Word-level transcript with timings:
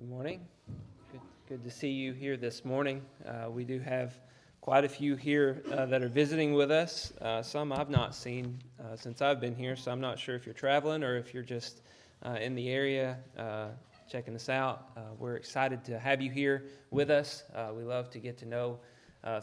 Good 0.00 0.08
morning. 0.08 0.40
Good, 1.12 1.20
good 1.46 1.62
to 1.62 1.70
see 1.70 1.90
you 1.90 2.14
here 2.14 2.38
this 2.38 2.64
morning. 2.64 3.02
Uh, 3.22 3.50
we 3.50 3.64
do 3.64 3.78
have 3.80 4.18
quite 4.62 4.82
a 4.82 4.88
few 4.88 5.14
here 5.14 5.62
uh, 5.70 5.84
that 5.84 6.02
are 6.02 6.08
visiting 6.08 6.54
with 6.54 6.70
us. 6.70 7.12
Uh, 7.20 7.42
some 7.42 7.70
I've 7.70 7.90
not 7.90 8.14
seen 8.14 8.58
uh, 8.82 8.96
since 8.96 9.20
I've 9.20 9.42
been 9.42 9.54
here, 9.54 9.76
so 9.76 9.92
I'm 9.92 10.00
not 10.00 10.18
sure 10.18 10.34
if 10.34 10.46
you're 10.46 10.54
traveling 10.54 11.04
or 11.04 11.18
if 11.18 11.34
you're 11.34 11.42
just 11.42 11.82
uh, 12.22 12.38
in 12.40 12.54
the 12.54 12.70
area 12.70 13.18
uh, 13.36 13.66
checking 14.10 14.34
us 14.34 14.48
out. 14.48 14.88
we're 15.18 15.36
excited 15.36 15.84
to 15.84 15.98
have 15.98 16.22
you 16.22 16.30
here 16.30 16.64
with 16.90 17.10
us. 17.10 17.44
we 17.76 17.82
love 17.82 18.08
to 18.12 18.20
get 18.20 18.38
to 18.38 18.46
know 18.46 18.80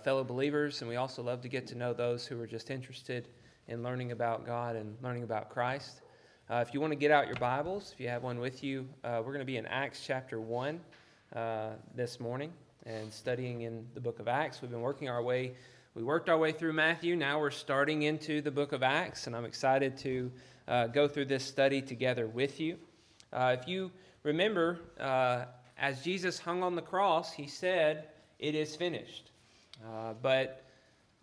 fellow 0.03 0.23
believers, 0.23 0.81
and 0.81 0.89
we 0.89 0.95
also 0.95 1.21
love 1.21 1.39
to 1.41 1.49
get 1.49 1.67
to 1.67 1.75
know 1.75 1.93
those 1.93 2.25
who 2.25 2.41
are 2.41 2.47
just 2.47 2.71
interested 2.71 3.27
in 3.67 3.83
learning 3.83 4.11
about 4.11 4.43
God 4.43 4.75
and 4.75 4.97
learning 5.03 5.21
about 5.21 5.51
Christ. 5.51 6.01
Uh, 6.49 6.63
if 6.65 6.73
you 6.73 6.79
want 6.79 6.91
to 6.91 6.97
get 6.97 7.11
out 7.11 7.27
your 7.27 7.35
Bibles, 7.35 7.91
if 7.93 7.99
you 7.99 8.07
have 8.07 8.23
one 8.23 8.39
with 8.39 8.63
you, 8.63 8.87
uh, 9.03 9.17
we're 9.17 9.33
going 9.33 9.39
to 9.39 9.45
be 9.45 9.57
in 9.57 9.65
Acts 9.65 10.01
chapter 10.07 10.39
1 10.39 10.79
uh, 11.35 11.71
this 11.93 12.21
morning 12.21 12.53
and 12.85 13.11
studying 13.11 13.63
in 13.63 13.85
the 13.95 13.99
book 13.99 14.19
of 14.19 14.29
Acts. 14.29 14.61
We've 14.61 14.71
been 14.71 14.79
working 14.79 15.09
our 15.09 15.21
way, 15.21 15.55
we 15.93 16.03
worked 16.03 16.29
our 16.29 16.37
way 16.37 16.53
through 16.53 16.71
Matthew. 16.71 17.17
Now 17.17 17.37
we're 17.37 17.51
starting 17.51 18.03
into 18.03 18.41
the 18.41 18.49
book 18.49 18.71
of 18.71 18.81
Acts, 18.81 19.27
and 19.27 19.35
I'm 19.35 19.43
excited 19.43 19.97
to 19.97 20.31
uh, 20.69 20.87
go 20.87 21.05
through 21.05 21.25
this 21.25 21.43
study 21.43 21.81
together 21.81 22.27
with 22.27 22.61
you. 22.61 22.77
Uh, 23.33 23.57
if 23.59 23.67
you 23.67 23.91
remember, 24.23 24.79
uh, 25.01 25.43
as 25.77 26.01
Jesus 26.01 26.39
hung 26.39 26.63
on 26.63 26.77
the 26.77 26.81
cross, 26.81 27.33
he 27.33 27.45
said, 27.45 28.07
It 28.39 28.55
is 28.55 28.73
finished. 28.73 29.31
but 30.21 30.63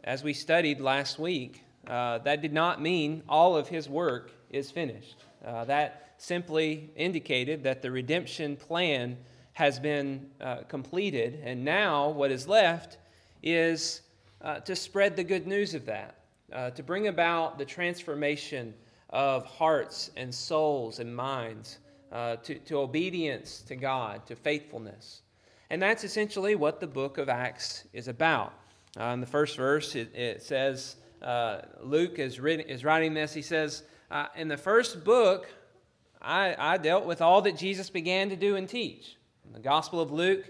as 0.02 0.22
we 0.22 0.34
studied 0.34 0.82
last 0.82 1.18
week, 1.18 1.62
that 1.86 2.42
did 2.42 2.52
not 2.52 2.80
mean 2.80 3.22
all 3.28 3.56
of 3.56 3.68
his 3.68 3.88
work 3.88 4.32
is 4.50 4.70
finished. 4.70 5.16
Uh, 5.44 5.64
that 5.64 6.14
simply 6.18 6.90
indicated 6.96 7.62
that 7.64 7.82
the 7.82 7.90
redemption 7.90 8.56
plan 8.56 9.16
has 9.52 9.78
been 9.78 10.26
uh, 10.40 10.56
completed, 10.68 11.40
and 11.44 11.64
now 11.64 12.08
what 12.08 12.30
is 12.30 12.48
left 12.48 12.98
is 13.42 14.02
uh, 14.42 14.58
to 14.60 14.74
spread 14.74 15.16
the 15.16 15.24
good 15.24 15.46
news 15.46 15.74
of 15.74 15.84
that, 15.86 16.16
uh, 16.52 16.70
to 16.70 16.82
bring 16.82 17.08
about 17.08 17.58
the 17.58 17.64
transformation 17.64 18.74
of 19.10 19.44
hearts 19.44 20.10
and 20.16 20.34
souls 20.34 20.98
and 20.98 21.14
minds 21.14 21.78
uh, 22.10 22.36
to, 22.36 22.54
to 22.60 22.78
obedience 22.78 23.62
to 23.62 23.76
God, 23.76 24.26
to 24.26 24.34
faithfulness. 24.34 25.22
And 25.70 25.80
that's 25.80 26.04
essentially 26.04 26.54
what 26.54 26.80
the 26.80 26.86
book 26.86 27.19
of 27.19 27.28
Acts 27.28 27.84
is 27.92 28.08
about. 28.08 28.52
Uh, 28.98 29.04
in 29.06 29.20
the 29.20 29.26
first 29.26 29.56
verse, 29.56 29.94
it, 29.94 30.14
it 30.14 30.42
says, 30.42 30.96
Luke 31.83 32.19
is, 32.19 32.39
written, 32.39 32.69
is 32.69 32.84
writing 32.84 33.14
this, 33.14 33.33
he 33.33 33.42
says, 33.42 33.83
uh, 34.11 34.27
in 34.36 34.48
the 34.48 34.56
first 34.56 35.05
book, 35.05 35.47
I, 36.20 36.55
I, 36.58 36.77
dealt 36.77 37.05
with 37.05 37.20
all 37.20 37.42
that 37.42 37.56
Jesus 37.56 37.91
began 37.91 38.28
to 38.31 38.36
do 38.36 38.56
and 38.56 38.69
teach. 38.69 39.16
The 39.53 39.61
Gospel 39.61 40.00
of 40.00 40.11
Luke 40.11 40.44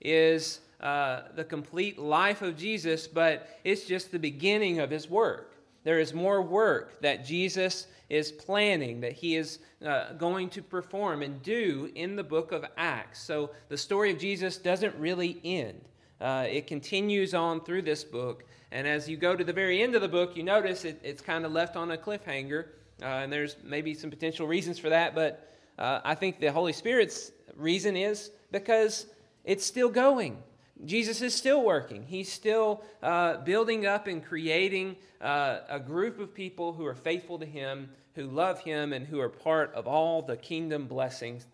is 0.00 0.60
uh, 0.80 1.22
the 1.34 1.44
complete 1.44 1.98
life 1.98 2.42
of 2.42 2.56
Jesus, 2.56 3.06
but 3.06 3.48
it's 3.64 3.84
just 3.84 4.12
the 4.12 4.18
beginning 4.18 4.80
of 4.80 4.90
his 4.90 5.10
work. 5.10 5.54
There 5.84 5.98
is 5.98 6.14
more 6.14 6.42
work 6.42 7.00
that 7.00 7.24
Jesus 7.24 7.86
is 8.08 8.32
planning, 8.32 9.00
that 9.00 9.12
he 9.12 9.36
is 9.36 9.60
uh, 9.84 10.12
going 10.14 10.50
to 10.50 10.62
perform 10.62 11.22
and 11.22 11.42
do 11.42 11.90
in 11.94 12.16
the 12.16 12.24
book 12.24 12.52
of 12.52 12.64
Acts. 12.76 13.22
So 13.22 13.50
the 13.68 13.78
story 13.78 14.10
of 14.10 14.18
Jesus 14.18 14.58
doesn't 14.58 14.94
really 14.96 15.40
end. 15.44 15.80
Uh, 16.20 16.46
it 16.48 16.66
continues 16.66 17.34
on 17.34 17.62
through 17.62 17.82
this 17.82 18.04
book. 18.04 18.44
And 18.72 18.86
as 18.86 19.08
you 19.08 19.16
go 19.16 19.34
to 19.34 19.44
the 19.44 19.52
very 19.52 19.82
end 19.82 19.94
of 19.94 20.02
the 20.02 20.08
book, 20.08 20.36
you 20.36 20.42
notice 20.42 20.84
it, 20.84 21.00
it's 21.02 21.20
kind 21.20 21.44
of 21.44 21.52
left 21.52 21.76
on 21.76 21.90
a 21.90 21.96
cliffhanger 21.96 22.66
uh, 23.02 23.06
and 23.06 23.32
there's 23.32 23.56
maybe 23.64 23.94
some 23.94 24.10
potential 24.10 24.46
reasons 24.46 24.78
for 24.78 24.90
that, 24.90 25.14
but 25.14 25.48
uh, 25.78 26.00
I 26.04 26.14
think 26.14 26.38
the 26.38 26.52
Holy 26.52 26.72
Spirit's 26.72 27.32
reason 27.56 27.96
is 27.96 28.30
because 28.52 29.06
it's 29.44 29.64
still 29.64 29.88
going. 29.88 30.42
Jesus 30.84 31.22
is 31.22 31.34
still 31.34 31.62
working. 31.62 32.04
He's 32.04 32.30
still 32.30 32.82
uh, 33.02 33.38
building 33.38 33.86
up 33.86 34.06
and 34.06 34.24
creating 34.24 34.96
uh, 35.20 35.60
a 35.68 35.80
group 35.80 36.18
of 36.18 36.34
people 36.34 36.72
who 36.72 36.86
are 36.86 36.94
faithful 36.94 37.38
to 37.38 37.46
Him, 37.46 37.90
who 38.14 38.24
love 38.24 38.60
Him, 38.60 38.92
and 38.92 39.06
who 39.06 39.20
are 39.20 39.28
part 39.28 39.72
of 39.74 39.86
all 39.86 40.22
the 40.22 40.36
kingdom 40.36 40.86
blessings 40.86 41.46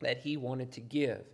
that 0.00 0.18
He 0.18 0.36
wanted 0.36 0.72
to 0.72 0.80
give. 0.80 1.24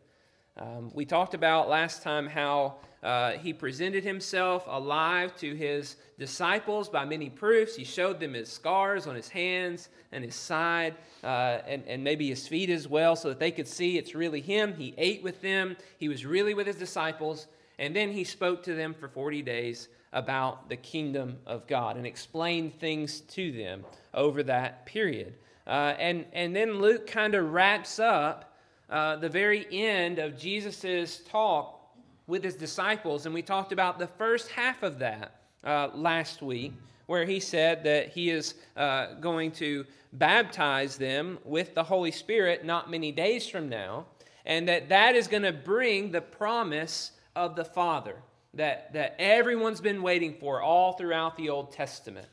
Um, 0.57 0.93
we 0.95 1.05
talked 1.05 1.35
about 1.35 1.69
last 1.69 2.03
time 2.03 2.29
how 2.29 2.77
uh, 3.03 3.33
he 3.33 3.53
presented 3.53 4.05
himself 4.05 4.65
alive 4.69 5.35
to 5.37 5.55
his 5.55 5.97
disciples 6.17 6.89
by 6.89 7.05
many 7.05 7.29
proofs. 7.29 7.75
He 7.75 7.83
showed 7.83 8.21
them 8.21 8.35
his 8.35 8.51
scars 8.51 9.09
on 9.09 9.17
his 9.17 9.29
hands 9.29 9.89
and 10.13 10.25
his 10.25 10.37
side, 10.37 10.95
uh, 11.25 11.59
and, 11.67 11.83
and 11.89 12.05
maybe 12.05 12.29
his 12.29 12.47
feet 12.47 12.71
as 12.71 12.87
well, 12.87 13.17
so 13.17 13.31
that 13.31 13.41
they 13.41 13.51
could 13.51 13.67
see 13.67 13.99
it's 13.99 14.15
really 14.15 14.41
him. 14.41 14.75
He 14.75 14.95
ate 14.97 15.25
with 15.25 15.43
them, 15.43 15.77
he 15.99 16.09
was 16.09 16.25
really 16.25 16.55
with 16.55 16.69
his 16.69 16.77
disciples, 16.77 17.49
and 17.81 17.95
then 17.95 18.13
he 18.13 18.23
spoke 18.23 18.63
to 18.63 18.75
them 18.75 18.95
for 18.95 19.09
40 19.09 19.43
days 19.43 19.89
about 20.13 20.69
the 20.69 20.77
kingdom 20.77 21.37
of 21.47 21.67
God 21.67 21.97
and 21.97 22.07
explained 22.07 22.79
things 22.79 23.23
to 23.23 23.51
them 23.51 23.85
over 24.15 24.45
that 24.45 24.87
period. 24.87 25.35
Uh, 25.67 25.95
and, 25.99 26.25
and 26.33 26.55
then 26.55 26.79
Luke 26.81 27.09
kind 27.09 27.35
of 27.35 27.53
wraps 27.53 27.99
up 27.99 28.54
uh, 28.94 29.16
the 29.16 29.28
very 29.28 29.66
end 29.72 30.21
of 30.21 30.38
Jesus' 30.38 31.19
talk 31.28 31.81
with 32.28 32.44
his 32.44 32.55
disciples, 32.55 33.27
and 33.27 33.34
we 33.34 33.43
talked 33.43 33.72
about 33.72 33.99
the 33.99 34.06
first 34.06 34.49
half 34.53 34.84
of 34.84 35.00
that 35.00 35.41
uh, 35.65 35.88
last 35.93 36.43
week, 36.43 36.72
where 37.06 37.25
he 37.25 37.41
said 37.41 37.82
that 37.82 38.10
he 38.10 38.31
is 38.31 38.55
uh, 38.77 39.15
going 39.15 39.50
to 39.50 39.84
baptize 40.12 40.97
them 40.97 41.41
with 41.44 41.75
the 41.75 41.82
Holy 41.82 42.12
Spirit 42.12 42.65
not 42.65 42.88
many 42.88 43.10
days 43.10 43.49
from 43.49 43.69
now, 43.69 44.06
and 44.47 44.69
that 44.69 44.88
that 44.88 45.16
is 45.16 45.26
going 45.26 45.43
to 45.43 45.53
bring 45.53 46.12
the 46.12 46.21
promise 46.21 47.11
of 47.34 47.56
the 47.56 47.65
Father 47.65 48.15
that, 48.55 48.93
that 48.93 49.16
everyone's 49.19 49.81
been 49.81 50.03
waiting 50.03 50.37
for 50.38 50.62
all 50.62 50.93
throughout 50.93 51.37
the 51.37 51.50
Old 51.50 51.72
Testament. 51.72 52.28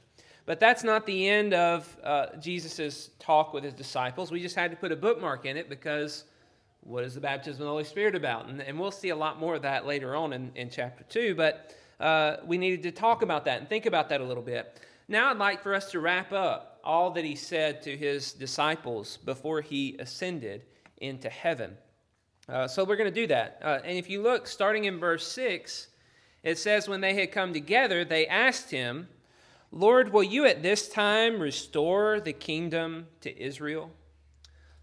But 0.45 0.59
that's 0.59 0.83
not 0.83 1.07
the 1.07 1.28
end 1.28 1.55
of 1.55 1.97
uh, 2.03 2.28
Jesus' 2.39 3.09
talk 3.17 3.51
with 3.51 3.63
his 3.63 3.73
disciples. 3.73 4.29
We 4.29 4.43
just 4.43 4.55
had 4.55 4.69
to 4.69 4.78
put 4.78 4.91
a 4.91 4.95
bookmark 4.95 5.47
in 5.47 5.57
it 5.57 5.67
because 5.67 6.25
what 6.81 7.03
is 7.03 7.14
the 7.14 7.22
baptism 7.22 7.62
of 7.62 7.66
the 7.66 7.72
Holy 7.72 7.84
Spirit 7.84 8.16
about? 8.16 8.47
And, 8.47 8.62
and 8.62 8.80
we'll 8.80 8.92
see 8.92 9.09
a 9.09 9.16
lot 9.16 9.40
more 9.40 9.56
of 9.56 9.62
that 9.62 9.86
later 9.86 10.16
on 10.16 10.34
in, 10.34 10.52
in 10.56 10.69
chapter 10.69 11.03
2, 11.09 11.36
but 11.36 11.75
uh, 12.00 12.38
we 12.46 12.58
needed 12.58 12.84
to 12.84 12.92
talk 12.92 13.22
about 13.22 13.46
that 13.46 13.59
and 13.59 13.69
think 13.69 13.86
about 13.86 14.09
that 14.09 14.22
a 14.22 14.24
little 14.24 14.44
bit. 14.44 14.81
Now, 15.08 15.30
I'd 15.30 15.38
like 15.38 15.62
for 15.62 15.75
us 15.75 15.91
to 15.91 16.00
wrap 16.00 16.31
up 16.31 16.80
all 16.84 17.12
that 17.12 17.24
he 17.24 17.36
said 17.36 17.81
to 17.84 17.96
his 17.96 18.34
disciples 18.34 19.18
before 19.18 19.62
he 19.62 19.96
ascended 20.00 20.64
into 20.97 21.30
heaven. 21.30 21.78
Uh, 22.50 22.68
so, 22.68 22.84
we're 22.84 22.96
going 22.96 23.14
to 23.14 23.22
do 23.22 23.28
that. 23.28 23.59
Uh, 23.62 23.80
and 23.84 23.97
if 23.97 24.09
you 24.09 24.22
look, 24.22 24.47
starting 24.47 24.86
in 24.86 25.00
verse 25.00 25.28
6, 25.28 25.88
it 26.44 26.58
says, 26.58 26.88
When 26.88 27.02
they 27.02 27.14
had 27.14 27.31
come 27.31 27.53
together, 27.53 28.03
they 28.03 28.25
asked 28.25 28.72
him, 28.72 29.08
Lord, 29.72 30.12
will 30.12 30.24
you 30.24 30.46
at 30.46 30.64
this 30.64 30.90
time 30.90 31.40
restore 31.40 32.20
the 32.20 32.34
kingdom 32.34 33.08
to 33.22 33.41
Israel? 33.41 33.91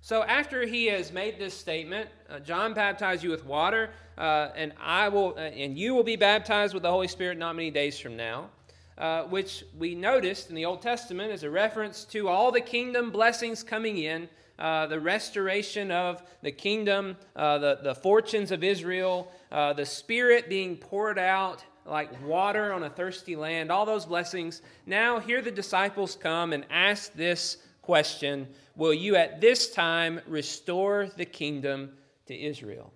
So 0.09 0.23
after 0.23 0.65
he 0.65 0.87
has 0.87 1.13
made 1.13 1.39
this 1.39 1.53
statement, 1.53 2.09
uh, 2.31 2.39
John 2.39 2.73
baptized 2.73 3.23
you 3.23 3.29
with 3.29 3.45
water, 3.45 3.91
uh, 4.17 4.49
and 4.57 4.73
I 4.81 5.11
will, 5.11 5.35
uh, 5.37 5.41
and 5.41 5.77
you 5.77 5.95
will 5.95 6.03
be 6.03 6.17
baptized 6.17 6.73
with 6.73 6.83
the 6.83 6.91
Holy 6.91 7.09
Spirit 7.09 7.37
not 7.37 7.55
many 7.55 7.71
days 7.71 7.99
from 7.99 8.17
now. 8.17 8.49
Uh, 8.97 9.25
which 9.25 9.65
we 9.79 9.95
noticed 9.95 10.49
in 10.49 10.55
the 10.55 10.65
Old 10.65 10.81
Testament 10.81 11.31
as 11.31 11.43
a 11.43 11.51
reference 11.51 12.05
to 12.07 12.27
all 12.27 12.51
the 12.51 12.61
kingdom 12.63 13.11
blessings 13.11 13.63
coming 13.63 13.99
in, 13.99 14.31
uh, 14.59 14.87
the 14.87 14.99
restoration 14.99 15.91
of 15.91 16.23
the 16.41 16.53
kingdom, 16.53 17.15
uh, 17.37 17.59
the, 17.59 17.79
the 17.83 17.95
fortunes 17.95 18.51
of 18.51 18.65
Israel, 18.65 19.31
the 19.51 19.85
Spirit 19.85 20.49
being 20.49 20.79
poured 20.79 21.19
out 21.19 21.63
like 21.85 22.11
water 22.25 22.73
on 22.73 22.83
a 22.83 22.91
thirsty 22.91 23.37
land, 23.37 23.71
all 23.71 23.85
those 23.85 24.07
blessings. 24.07 24.63
Now, 24.87 25.19
here 25.19 25.43
the 25.43 25.51
disciples 25.51 26.17
come 26.17 26.55
and 26.55 26.65
ask 26.71 27.13
this 27.13 27.59
question 27.89 28.47
Will 28.77 28.93
you 28.93 29.17
at 29.17 29.41
this 29.41 29.71
time 29.71 30.21
restore 30.27 31.09
the 31.17 31.25
kingdom 31.25 31.91
to 32.27 32.39
Israel? 32.39 32.93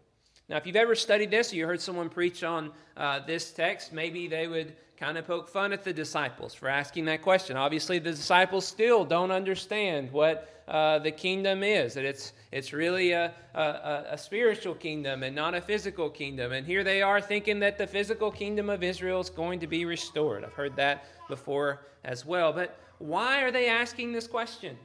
Now, 0.50 0.58
if 0.58 0.66
you've 0.66 0.76
ever 0.76 0.94
studied 0.94 1.30
this 1.30 1.50
or 1.50 1.56
you 1.56 1.66
heard 1.66 1.80
someone 1.80 2.10
preach 2.10 2.44
on 2.44 2.72
uh, 2.98 3.20
this 3.26 3.52
text, 3.52 3.94
maybe 3.94 4.28
they 4.28 4.46
would 4.46 4.76
kind 4.98 5.16
of 5.16 5.26
poke 5.26 5.48
fun 5.48 5.72
at 5.72 5.82
the 5.82 5.94
disciples 5.94 6.52
for 6.52 6.68
asking 6.68 7.06
that 7.06 7.22
question. 7.22 7.56
Obviously, 7.56 7.98
the 7.98 8.10
disciples 8.10 8.66
still 8.66 9.02
don't 9.02 9.30
understand 9.30 10.12
what 10.12 10.62
uh, 10.68 10.98
the 10.98 11.10
kingdom 11.10 11.62
is, 11.62 11.94
that 11.94 12.04
it's, 12.04 12.34
it's 12.52 12.74
really 12.74 13.12
a, 13.12 13.32
a, 13.54 14.04
a 14.10 14.18
spiritual 14.18 14.74
kingdom 14.74 15.22
and 15.22 15.34
not 15.34 15.54
a 15.54 15.60
physical 15.60 16.10
kingdom. 16.10 16.52
And 16.52 16.66
here 16.66 16.84
they 16.84 17.00
are 17.00 17.20
thinking 17.20 17.58
that 17.60 17.78
the 17.78 17.86
physical 17.86 18.30
kingdom 18.30 18.68
of 18.68 18.82
Israel 18.82 19.20
is 19.20 19.30
going 19.30 19.58
to 19.60 19.66
be 19.66 19.86
restored. 19.86 20.44
I've 20.44 20.52
heard 20.52 20.76
that 20.76 21.06
before 21.28 21.86
as 22.04 22.26
well. 22.26 22.52
But 22.52 22.78
why 23.02 23.42
are 23.42 23.50
they 23.50 23.68
asking 23.68 24.12
this 24.12 24.26
question? 24.26 24.76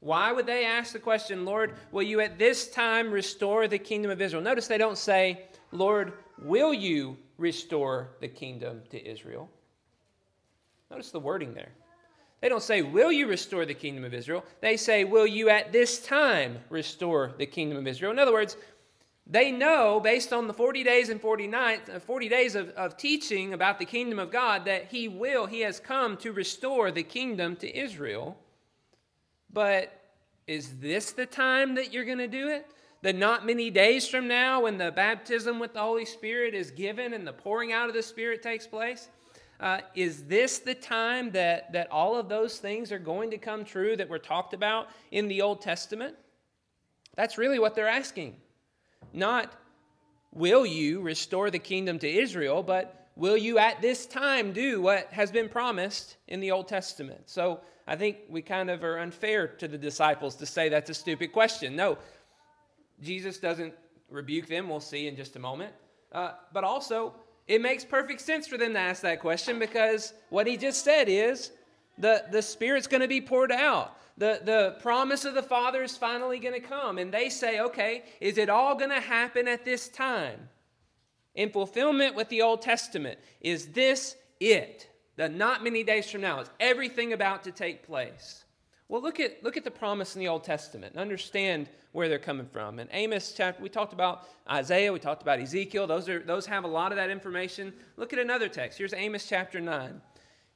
Why 0.00 0.32
would 0.32 0.46
they 0.46 0.66
ask 0.66 0.92
the 0.92 0.98
question, 0.98 1.44
Lord, 1.44 1.74
will 1.90 2.02
you 2.02 2.20
at 2.20 2.38
this 2.38 2.68
time 2.68 3.10
restore 3.10 3.68
the 3.68 3.78
kingdom 3.78 4.10
of 4.10 4.20
Israel? 4.20 4.42
Notice 4.42 4.66
they 4.66 4.78
don't 4.78 4.98
say, 4.98 5.42
Lord, 5.70 6.12
will 6.38 6.74
you 6.74 7.16
restore 7.38 8.10
the 8.20 8.28
kingdom 8.28 8.82
to 8.90 9.02
Israel? 9.02 9.48
Notice 10.90 11.12
the 11.12 11.20
wording 11.20 11.54
there. 11.54 11.70
They 12.42 12.48
don't 12.48 12.62
say, 12.62 12.82
Will 12.82 13.12
you 13.12 13.28
restore 13.28 13.64
the 13.64 13.74
kingdom 13.74 14.04
of 14.04 14.12
Israel? 14.12 14.44
They 14.60 14.76
say, 14.76 15.04
Will 15.04 15.26
you 15.26 15.48
at 15.48 15.72
this 15.72 16.04
time 16.04 16.58
restore 16.68 17.32
the 17.38 17.46
kingdom 17.46 17.78
of 17.78 17.86
Israel? 17.86 18.10
In 18.10 18.18
other 18.18 18.32
words, 18.32 18.56
they 19.26 19.52
know 19.52 20.00
based 20.00 20.32
on 20.32 20.46
the 20.46 20.52
40 20.52 20.82
days 20.82 21.08
and 21.08 21.20
40 21.20 21.46
nights, 21.46 21.88
uh, 21.88 22.00
40 22.00 22.28
days 22.28 22.54
of, 22.54 22.70
of 22.70 22.96
teaching 22.96 23.54
about 23.54 23.78
the 23.78 23.84
kingdom 23.84 24.18
of 24.18 24.30
God 24.30 24.64
that 24.64 24.86
he 24.90 25.08
will, 25.08 25.46
he 25.46 25.60
has 25.60 25.78
come 25.78 26.16
to 26.18 26.32
restore 26.32 26.90
the 26.90 27.02
kingdom 27.02 27.56
to 27.56 27.76
Israel. 27.76 28.36
But 29.52 29.92
is 30.46 30.78
this 30.78 31.12
the 31.12 31.26
time 31.26 31.76
that 31.76 31.92
you're 31.92 32.04
going 32.04 32.18
to 32.18 32.28
do 32.28 32.48
it? 32.48 32.66
That 33.02 33.16
not 33.16 33.46
many 33.46 33.70
days 33.70 34.08
from 34.08 34.28
now, 34.28 34.62
when 34.62 34.78
the 34.78 34.92
baptism 34.92 35.58
with 35.58 35.72
the 35.72 35.80
Holy 35.80 36.04
Spirit 36.04 36.54
is 36.54 36.70
given 36.70 37.14
and 37.14 37.26
the 37.26 37.32
pouring 37.32 37.72
out 37.72 37.88
of 37.88 37.94
the 37.94 38.02
Spirit 38.02 38.42
takes 38.42 38.66
place? 38.66 39.08
Uh, 39.58 39.80
is 39.94 40.24
this 40.24 40.58
the 40.58 40.74
time 40.74 41.30
that, 41.30 41.72
that 41.72 41.90
all 41.90 42.16
of 42.16 42.28
those 42.28 42.58
things 42.58 42.90
are 42.90 42.98
going 42.98 43.30
to 43.30 43.38
come 43.38 43.64
true 43.64 43.96
that 43.96 44.08
were 44.08 44.18
talked 44.18 44.54
about 44.54 44.88
in 45.10 45.28
the 45.28 45.42
Old 45.42 45.60
Testament? 45.60 46.16
That's 47.16 47.38
really 47.38 47.58
what 47.58 47.74
they're 47.74 47.88
asking. 47.88 48.36
Not, 49.12 49.52
will 50.32 50.64
you 50.64 51.00
restore 51.00 51.50
the 51.50 51.58
kingdom 51.58 51.98
to 52.00 52.08
Israel, 52.08 52.62
but 52.62 53.08
will 53.16 53.36
you 53.36 53.58
at 53.58 53.82
this 53.82 54.06
time 54.06 54.52
do 54.52 54.80
what 54.80 55.12
has 55.12 55.30
been 55.30 55.48
promised 55.48 56.16
in 56.28 56.40
the 56.40 56.50
Old 56.50 56.68
Testament? 56.68 57.22
So 57.26 57.60
I 57.86 57.96
think 57.96 58.18
we 58.28 58.42
kind 58.42 58.70
of 58.70 58.84
are 58.84 58.98
unfair 58.98 59.48
to 59.48 59.68
the 59.68 59.78
disciples 59.78 60.36
to 60.36 60.46
say 60.46 60.68
that's 60.68 60.90
a 60.90 60.94
stupid 60.94 61.32
question. 61.32 61.76
No, 61.76 61.98
Jesus 63.00 63.38
doesn't 63.38 63.74
rebuke 64.08 64.46
them. 64.46 64.68
We'll 64.68 64.80
see 64.80 65.08
in 65.08 65.16
just 65.16 65.36
a 65.36 65.40
moment. 65.40 65.72
Uh, 66.12 66.32
but 66.52 66.64
also, 66.64 67.14
it 67.48 67.60
makes 67.60 67.84
perfect 67.84 68.20
sense 68.20 68.46
for 68.46 68.56
them 68.56 68.74
to 68.74 68.78
ask 68.78 69.02
that 69.02 69.20
question 69.20 69.58
because 69.58 70.12
what 70.30 70.46
he 70.46 70.56
just 70.56 70.84
said 70.84 71.08
is 71.08 71.50
the, 71.98 72.24
the 72.30 72.42
Spirit's 72.42 72.86
going 72.86 73.00
to 73.02 73.08
be 73.08 73.20
poured 73.20 73.52
out. 73.52 73.96
The, 74.18 74.40
the 74.44 74.76
promise 74.80 75.24
of 75.24 75.34
the 75.34 75.42
Father 75.42 75.82
is 75.82 75.96
finally 75.96 76.38
going 76.38 76.54
to 76.54 76.66
come. 76.66 76.98
And 76.98 77.12
they 77.12 77.28
say, 77.28 77.60
okay, 77.60 78.04
is 78.20 78.38
it 78.38 78.50
all 78.50 78.74
going 78.74 78.90
to 78.90 79.00
happen 79.00 79.48
at 79.48 79.64
this 79.64 79.88
time? 79.88 80.48
In 81.34 81.50
fulfillment 81.50 82.14
with 82.14 82.28
the 82.28 82.42
Old 82.42 82.60
Testament, 82.60 83.18
is 83.40 83.68
this 83.68 84.16
it? 84.38 84.88
The 85.16 85.28
not 85.28 85.64
many 85.64 85.82
days 85.82 86.10
from 86.10 86.20
now, 86.20 86.40
is 86.40 86.50
everything 86.60 87.12
about 87.12 87.44
to 87.44 87.52
take 87.52 87.86
place? 87.86 88.44
Well, 88.88 89.00
look 89.00 89.20
at, 89.20 89.42
look 89.42 89.56
at 89.56 89.64
the 89.64 89.70
promise 89.70 90.14
in 90.14 90.20
the 90.20 90.28
Old 90.28 90.44
Testament 90.44 90.92
and 90.92 91.00
understand 91.00 91.70
where 91.92 92.08
they're 92.08 92.18
coming 92.18 92.46
from. 92.46 92.78
In 92.78 92.88
Amos 92.92 93.32
chapter, 93.34 93.62
we 93.62 93.70
talked 93.70 93.94
about 93.94 94.28
Isaiah, 94.50 94.92
we 94.92 94.98
talked 94.98 95.22
about 95.22 95.40
Ezekiel. 95.40 95.86
Those, 95.86 96.08
are, 96.08 96.20
those 96.20 96.44
have 96.46 96.64
a 96.64 96.68
lot 96.68 96.92
of 96.92 96.96
that 96.96 97.08
information. 97.08 97.72
Look 97.96 98.12
at 98.12 98.18
another 98.18 98.48
text. 98.48 98.76
Here's 98.76 98.92
Amos 98.92 99.26
chapter 99.26 99.60
9. 99.60 100.00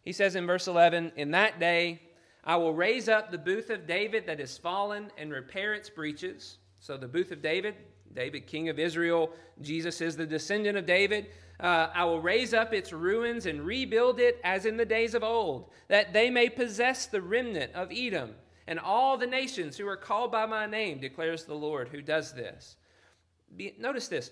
He 0.06 0.12
says 0.12 0.36
in 0.36 0.46
verse 0.46 0.68
11, 0.68 1.12
In 1.16 1.32
that 1.32 1.58
day 1.58 2.00
I 2.44 2.56
will 2.56 2.72
raise 2.72 3.08
up 3.08 3.30
the 3.30 3.38
booth 3.38 3.70
of 3.70 3.88
David 3.88 4.24
that 4.26 4.38
is 4.38 4.56
fallen 4.56 5.10
and 5.18 5.32
repair 5.32 5.74
its 5.74 5.90
breaches. 5.90 6.58
So 6.78 6.96
the 6.96 7.08
booth 7.08 7.32
of 7.32 7.42
David, 7.42 7.74
David, 8.14 8.46
king 8.46 8.68
of 8.68 8.78
Israel, 8.78 9.32
Jesus 9.60 10.00
is 10.00 10.16
the 10.16 10.24
descendant 10.24 10.78
of 10.78 10.86
David. 10.86 11.26
Uh, 11.58 11.88
I 11.92 12.04
will 12.04 12.22
raise 12.22 12.54
up 12.54 12.72
its 12.72 12.92
ruins 12.92 13.46
and 13.46 13.66
rebuild 13.66 14.20
it 14.20 14.40
as 14.44 14.64
in 14.64 14.76
the 14.76 14.86
days 14.86 15.14
of 15.14 15.24
old, 15.24 15.70
that 15.88 16.12
they 16.12 16.30
may 16.30 16.48
possess 16.48 17.06
the 17.06 17.20
remnant 17.20 17.74
of 17.74 17.90
Edom 17.90 18.36
and 18.68 18.78
all 18.78 19.18
the 19.18 19.26
nations 19.26 19.76
who 19.76 19.88
are 19.88 19.96
called 19.96 20.30
by 20.30 20.46
my 20.46 20.66
name, 20.66 21.00
declares 21.00 21.44
the 21.44 21.54
Lord 21.54 21.88
who 21.88 22.00
does 22.00 22.32
this. 22.32 22.76
Be, 23.56 23.74
notice 23.76 24.06
this. 24.06 24.30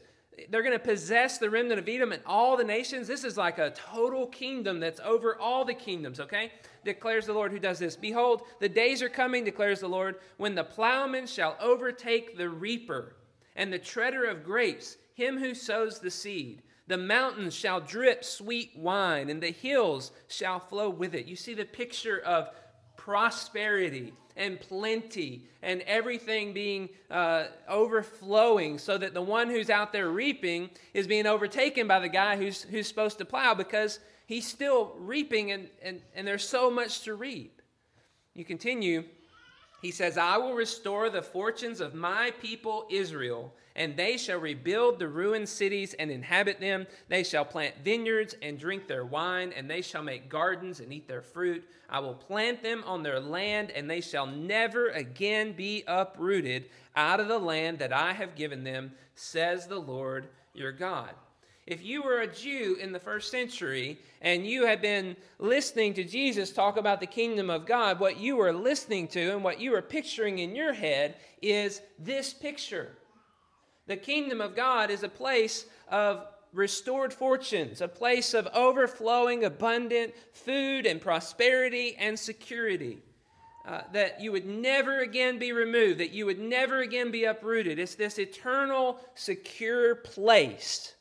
They're 0.51 0.63
going 0.63 0.73
to 0.73 0.79
possess 0.79 1.39
the 1.39 1.51
remnant 1.51 1.79
of 1.79 1.89
Edom 1.89 2.13
and 2.13 2.23
all 2.27 2.57
the 2.57 2.65
nations. 2.65 3.07
This 3.07 3.25
is 3.25 3.37
like 3.37 3.59
a 3.59 3.71
total 3.71 4.27
kingdom 4.27 4.81
that's 4.81 5.01
over 5.01 5.37
all 5.37 5.65
the 5.65 5.75
kingdoms, 5.75 6.21
okay? 6.21 6.53
Declares 6.85 7.27
the 7.27 7.33
Lord 7.33 7.53
who 7.53 7.59
does 7.59 7.79
this. 7.79 7.97
Behold, 7.97 8.43
the 8.61 8.69
days 8.69 9.03
are 9.03 9.09
coming, 9.09 9.45
declares 9.45 9.81
the 9.81 9.89
Lord, 9.89 10.17
when 10.37 10.55
the 10.55 10.65
plowman 10.65 11.27
shall 11.27 11.57
overtake 11.61 12.37
the 12.37 12.49
reaper 12.49 13.17
and 13.57 13.73
the 13.73 13.79
treader 13.79 14.25
of 14.25 14.45
grapes, 14.45 14.97
him 15.15 15.39
who 15.39 15.55
sows 15.55 16.01
the 16.01 16.11
seed. 16.11 16.63
The 16.87 16.99
mountains 16.99 17.55
shall 17.55 17.81
drip 17.81 18.25
sweet 18.25 18.73
wine, 18.77 19.31
and 19.31 19.43
the 19.43 19.53
hills 19.53 20.13
shall 20.29 20.61
flow 20.61 20.91
with 20.91 21.15
it. 21.15 21.27
You 21.27 21.37
see 21.37 21.55
the 21.55 21.65
picture 21.65 22.19
of 22.19 22.51
prosperity 22.97 24.13
and 24.37 24.61
plenty 24.61 25.43
and 25.63 25.81
everything 25.83 26.53
being 26.53 26.89
uh, 27.11 27.45
overflowing 27.69 28.79
so 28.79 28.99
that 28.99 29.15
the 29.15 29.23
one 29.23 29.49
who's 29.49 29.71
out 29.71 29.93
there 29.93 30.11
reaping 30.11 30.71
is 30.93 31.07
being 31.07 31.27
overtaken 31.27 31.87
by 31.87 32.01
the 32.01 32.09
guy 32.09 32.37
who's, 32.37 32.63
who's 32.63 32.89
supposed 32.89 33.19
to 33.19 33.25
plow 33.25 33.55
because 33.55 34.01
he's 34.27 34.47
still 34.47 34.95
reaping 34.99 35.53
and, 35.53 35.69
and, 35.83 36.01
and 36.15 36.27
there's 36.27 36.47
so 36.47 36.71
much 36.71 37.03
to 37.03 37.15
reap. 37.15 37.63
You 38.35 38.45
continue, 38.45 39.05
he 39.81 39.91
says, 39.91 40.19
I 40.19 40.39
will 40.39 40.55
restore 40.55 41.11
the 41.11 41.23
fortunes 41.23 41.81
of 41.81 41.95
my 41.95 42.33
people 42.41 42.87
Israel 42.91 43.55
and 43.77 43.97
they 43.97 44.17
shall 44.17 44.39
rebuild 44.39 44.99
the 44.99 45.09
ruined 45.09 45.49
cities 45.49 45.95
and 45.95 46.11
inhabit 46.11 46.61
them. 46.61 46.87
They 47.09 47.25
shall 47.25 47.45
plant 47.45 47.75
vineyards 47.85 48.37
and 48.41 48.59
drink 48.59 48.87
their 48.87 49.05
wine, 49.05 49.53
and 49.57 49.69
they 49.69 49.83
shall 49.83 50.03
make 50.03 50.29
gardens 50.29 50.81
and 50.81 50.93
eat 50.93 51.09
their 51.09 51.23
fruit. 51.23 51.65
I 51.91 51.99
will 51.99 52.15
plant 52.15 52.63
them 52.63 52.85
on 52.87 53.03
their 53.03 53.19
land, 53.19 53.71
and 53.73 53.91
they 53.91 54.01
shall 54.01 54.27
never 54.27 54.89
again 54.91 55.53
be 55.53 55.83
uprooted 55.89 56.67
out 56.95 57.21
of 57.21 57.29
the 57.29 57.39
land 57.39 57.81
that 57.81 57.93
I 57.93 58.13
have 58.13 58.37
given 58.37 58.63
them, 58.63 58.93
says 59.17 59.67
the 59.67 59.81
Lord 59.81 60.29
your 60.55 60.73
God. 60.73 61.11
If 61.67 61.83
you 61.83 62.03
were 62.03 62.21
a 62.21 62.33
Jew 62.33 62.77
in 62.79 62.93
the 62.93 63.01
first 63.01 63.31
century 63.31 63.99
and 64.21 64.47
you 64.47 64.67
had 64.67 64.83
been 64.83 65.17
listening 65.39 65.95
to 65.95 66.05
Jesus 66.05 66.53
talk 66.53 66.77
about 66.77 67.01
the 67.01 67.07
kingdom 67.07 67.49
of 67.49 67.65
God, 67.65 67.99
what 67.99 68.19
you 68.19 68.37
were 68.37 68.53
listening 68.53 69.09
to 69.09 69.33
and 69.33 69.43
what 69.43 69.61
you 69.61 69.71
were 69.71 69.81
picturing 69.81 70.41
in 70.41 70.55
your 70.55 70.75
head 70.75 71.17
is 71.41 71.81
this 71.99 72.35
picture 72.35 72.91
the 73.87 73.97
kingdom 73.97 74.41
of 74.41 74.57
God 74.57 74.91
is 74.91 75.03
a 75.03 75.09
place 75.09 75.67
of 75.89 76.27
restored 76.53 77.13
fortunes, 77.13 77.81
a 77.81 77.89
place 77.89 78.33
of 78.33 78.49
overflowing, 78.55 79.45
abundant 79.45 80.15
food 80.33 80.87
and 80.87 81.01
prosperity 81.01 81.97
and 81.99 82.19
security. 82.19 83.03
Uh, 83.67 83.81
that 83.95 84.21
you 84.21 84.31
would 84.31 84.45
never 84.45 85.01
again 85.01 85.39
be 85.39 85.51
removed, 85.51 85.99
that 85.99 86.13
you 86.13 86.27
would 86.27 86.39
never 86.39 86.81
again 86.81 87.11
be 87.11 87.25
uprooted. 87.25 87.79
It's 87.79 87.95
this 87.95 88.19
eternal, 88.19 88.99
secure 89.15 89.95
place 89.95 90.95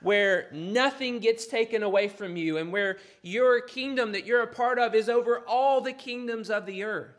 where 0.00 0.48
nothing 0.52 1.18
gets 1.18 1.46
taken 1.46 1.82
away 1.82 2.06
from 2.06 2.36
you 2.36 2.56
and 2.58 2.72
where 2.72 2.98
your 3.22 3.60
kingdom 3.60 4.12
that 4.12 4.24
you're 4.24 4.42
a 4.42 4.46
part 4.46 4.78
of 4.78 4.94
is 4.94 5.08
over 5.08 5.40
all 5.48 5.80
the 5.80 5.92
kingdoms 5.92 6.50
of 6.50 6.66
the 6.66 6.84
earth. 6.84 7.17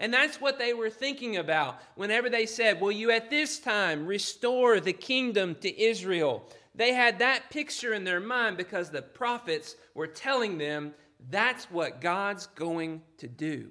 And 0.00 0.12
that's 0.12 0.40
what 0.40 0.58
they 0.58 0.72
were 0.72 0.88
thinking 0.88 1.36
about 1.36 1.80
whenever 1.94 2.30
they 2.30 2.46
said, 2.46 2.80
Will 2.80 2.90
you 2.90 3.10
at 3.10 3.28
this 3.28 3.58
time 3.58 4.06
restore 4.06 4.80
the 4.80 4.94
kingdom 4.94 5.54
to 5.56 5.80
Israel? 5.80 6.42
They 6.74 6.94
had 6.94 7.18
that 7.18 7.50
picture 7.50 7.92
in 7.92 8.04
their 8.04 8.18
mind 8.18 8.56
because 8.56 8.88
the 8.88 9.02
prophets 9.02 9.76
were 9.94 10.06
telling 10.06 10.56
them 10.56 10.94
that's 11.28 11.66
what 11.70 12.00
God's 12.00 12.46
going 12.46 13.02
to 13.18 13.28
do. 13.28 13.68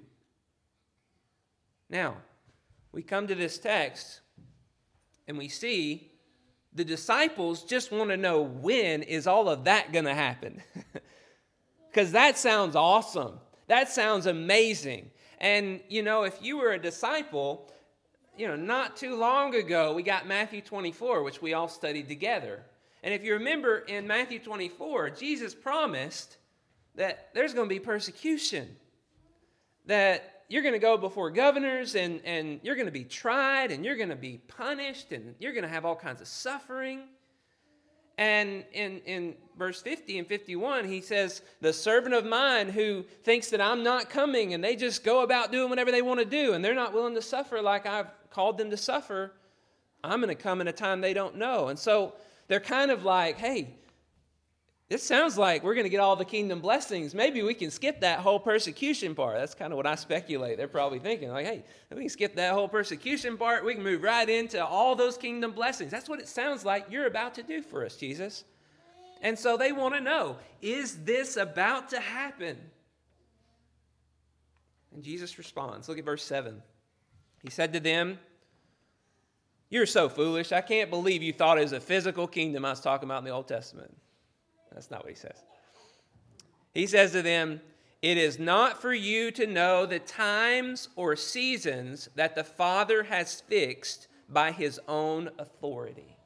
Now, 1.88 2.16
we 2.92 3.02
come 3.02 3.26
to 3.26 3.34
this 3.34 3.58
text 3.58 4.20
and 5.26 5.36
we 5.36 5.48
see 5.48 6.12
the 6.72 6.84
disciples 6.84 7.64
just 7.64 7.90
want 7.90 8.10
to 8.10 8.16
know 8.16 8.42
when 8.42 9.02
is 9.02 9.26
all 9.26 9.48
of 9.48 9.64
that 9.64 9.92
going 9.92 10.04
to 10.04 10.14
happen? 10.14 10.62
Because 11.90 12.12
that 12.12 12.38
sounds 12.38 12.76
awesome. 12.76 13.40
That 13.66 13.88
sounds 13.88 14.26
amazing. 14.26 15.10
And, 15.40 15.80
you 15.88 16.02
know, 16.02 16.24
if 16.24 16.42
you 16.42 16.58
were 16.58 16.72
a 16.72 16.78
disciple, 16.78 17.70
you 18.36 18.46
know, 18.46 18.56
not 18.56 18.96
too 18.96 19.16
long 19.16 19.54
ago, 19.54 19.94
we 19.94 20.02
got 20.02 20.26
Matthew 20.26 20.60
24, 20.60 21.22
which 21.22 21.40
we 21.40 21.54
all 21.54 21.68
studied 21.68 22.08
together. 22.08 22.62
And 23.02 23.14
if 23.14 23.24
you 23.24 23.34
remember 23.34 23.78
in 23.78 24.06
Matthew 24.06 24.38
24, 24.38 25.10
Jesus 25.10 25.54
promised 25.54 26.36
that 26.94 27.30
there's 27.34 27.54
going 27.54 27.68
to 27.68 27.74
be 27.74 27.80
persecution, 27.80 28.76
that 29.86 30.42
you're 30.48 30.62
going 30.62 30.74
to 30.74 30.80
go 30.80 30.98
before 30.98 31.30
governors 31.30 31.94
and, 31.94 32.20
and 32.24 32.60
you're 32.62 32.74
going 32.74 32.86
to 32.86 32.92
be 32.92 33.04
tried 33.04 33.70
and 33.70 33.84
you're 33.84 33.96
going 33.96 34.08
to 34.08 34.16
be 34.16 34.38
punished 34.48 35.12
and 35.12 35.34
you're 35.38 35.52
going 35.52 35.62
to 35.62 35.68
have 35.68 35.84
all 35.84 35.96
kinds 35.96 36.20
of 36.20 36.26
suffering. 36.28 37.04
And 38.20 38.64
in, 38.74 39.00
in 39.06 39.34
verse 39.56 39.80
50 39.80 40.18
and 40.18 40.28
51, 40.28 40.84
he 40.84 41.00
says, 41.00 41.40
The 41.62 41.72
servant 41.72 42.14
of 42.14 42.26
mine 42.26 42.68
who 42.68 43.02
thinks 43.24 43.48
that 43.48 43.62
I'm 43.62 43.82
not 43.82 44.10
coming 44.10 44.52
and 44.52 44.62
they 44.62 44.76
just 44.76 45.02
go 45.02 45.22
about 45.22 45.50
doing 45.50 45.70
whatever 45.70 45.90
they 45.90 46.02
want 46.02 46.20
to 46.20 46.26
do 46.26 46.52
and 46.52 46.62
they're 46.62 46.74
not 46.74 46.92
willing 46.92 47.14
to 47.14 47.22
suffer 47.22 47.62
like 47.62 47.86
I've 47.86 48.08
called 48.28 48.58
them 48.58 48.68
to 48.70 48.76
suffer, 48.76 49.32
I'm 50.04 50.20
going 50.20 50.28
to 50.28 50.40
come 50.40 50.60
in 50.60 50.68
a 50.68 50.72
time 50.72 51.00
they 51.00 51.14
don't 51.14 51.36
know. 51.36 51.68
And 51.68 51.78
so 51.78 52.12
they're 52.46 52.60
kind 52.60 52.90
of 52.90 53.04
like, 53.04 53.38
Hey, 53.38 53.74
this 54.90 55.04
sounds 55.04 55.38
like 55.38 55.62
we're 55.62 55.74
going 55.74 55.84
to 55.84 55.90
get 55.90 56.00
all 56.00 56.16
the 56.16 56.24
kingdom 56.24 56.60
blessings. 56.60 57.14
Maybe 57.14 57.44
we 57.44 57.54
can 57.54 57.70
skip 57.70 58.00
that 58.00 58.18
whole 58.18 58.40
persecution 58.40 59.14
part. 59.14 59.38
That's 59.38 59.54
kind 59.54 59.72
of 59.72 59.76
what 59.76 59.86
I 59.86 59.94
speculate. 59.94 60.56
They're 60.56 60.66
probably 60.66 60.98
thinking, 60.98 61.30
like, 61.30 61.46
hey, 61.46 61.62
we 61.92 62.00
can 62.00 62.08
skip 62.08 62.34
that 62.34 62.54
whole 62.54 62.66
persecution 62.66 63.36
part. 63.36 63.64
We 63.64 63.74
can 63.74 63.84
move 63.84 64.02
right 64.02 64.28
into 64.28 64.66
all 64.66 64.96
those 64.96 65.16
kingdom 65.16 65.52
blessings. 65.52 65.92
That's 65.92 66.08
what 66.08 66.18
it 66.18 66.26
sounds 66.26 66.64
like 66.64 66.86
you're 66.90 67.06
about 67.06 67.36
to 67.36 67.44
do 67.44 67.62
for 67.62 67.86
us, 67.86 67.96
Jesus. 67.96 68.42
And 69.22 69.38
so 69.38 69.56
they 69.56 69.70
want 69.70 69.94
to 69.94 70.00
know 70.00 70.38
is 70.60 71.04
this 71.04 71.36
about 71.36 71.90
to 71.90 72.00
happen? 72.00 72.58
And 74.92 75.04
Jesus 75.04 75.38
responds. 75.38 75.88
Look 75.88 75.98
at 75.98 76.04
verse 76.04 76.24
7. 76.24 76.60
He 77.44 77.50
said 77.50 77.72
to 77.74 77.80
them, 77.80 78.18
You're 79.68 79.86
so 79.86 80.08
foolish. 80.08 80.50
I 80.50 80.62
can't 80.62 80.90
believe 80.90 81.22
you 81.22 81.32
thought 81.32 81.58
it 81.58 81.62
was 81.62 81.72
a 81.72 81.78
physical 81.78 82.26
kingdom 82.26 82.64
I 82.64 82.70
was 82.70 82.80
talking 82.80 83.08
about 83.08 83.18
in 83.18 83.24
the 83.24 83.30
Old 83.30 83.46
Testament. 83.46 83.96
That's 84.72 84.90
not 84.90 85.02
what 85.02 85.10
he 85.10 85.16
says. 85.16 85.42
He 86.72 86.86
says 86.86 87.12
to 87.12 87.22
them, 87.22 87.60
It 88.02 88.16
is 88.16 88.38
not 88.38 88.80
for 88.80 88.92
you 88.92 89.30
to 89.32 89.46
know 89.46 89.86
the 89.86 89.98
times 89.98 90.88
or 90.96 91.16
seasons 91.16 92.08
that 92.14 92.34
the 92.34 92.44
Father 92.44 93.02
has 93.04 93.40
fixed 93.40 94.08
by 94.28 94.52
his 94.52 94.80
own 94.86 95.30
authority. 95.38 96.16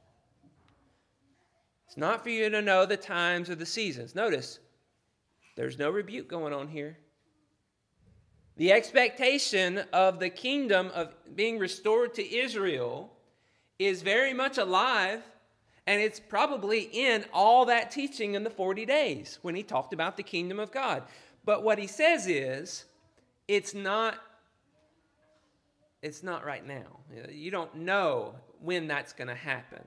It's 1.86 1.96
not 1.96 2.22
for 2.22 2.30
you 2.30 2.50
to 2.50 2.60
know 2.60 2.86
the 2.86 2.96
times 2.96 3.48
or 3.48 3.54
the 3.54 3.66
seasons. 3.66 4.14
Notice, 4.14 4.58
there's 5.56 5.78
no 5.78 5.90
rebuke 5.90 6.28
going 6.28 6.52
on 6.52 6.68
here. 6.68 6.98
The 8.56 8.72
expectation 8.72 9.78
of 9.92 10.20
the 10.20 10.30
kingdom 10.30 10.90
of 10.94 11.14
being 11.34 11.58
restored 11.58 12.14
to 12.14 12.36
Israel 12.36 13.12
is 13.78 14.02
very 14.02 14.32
much 14.32 14.58
alive, 14.58 15.22
and 15.86 16.00
it's 16.00 16.18
probably 16.20 16.88
in 16.92 17.24
all 17.32 17.66
that 17.66 17.90
teaching 17.90 18.34
in 18.34 18.44
the 18.44 18.50
40 18.50 18.86
days 18.86 19.38
when 19.42 19.54
he 19.54 19.62
talked 19.62 19.92
about 19.92 20.16
the 20.16 20.22
kingdom 20.22 20.58
of 20.58 20.72
God. 20.72 21.02
But 21.44 21.62
what 21.62 21.78
he 21.78 21.86
says 21.86 22.26
is, 22.26 22.84
it's 23.48 23.74
not 23.74 24.18
it's 26.02 26.22
not 26.22 26.44
right 26.44 26.66
now. 26.66 27.00
You 27.30 27.50
don't 27.50 27.74
know 27.76 28.34
when 28.60 28.86
that's 28.86 29.14
going 29.14 29.28
to 29.28 29.34
happen. 29.34 29.82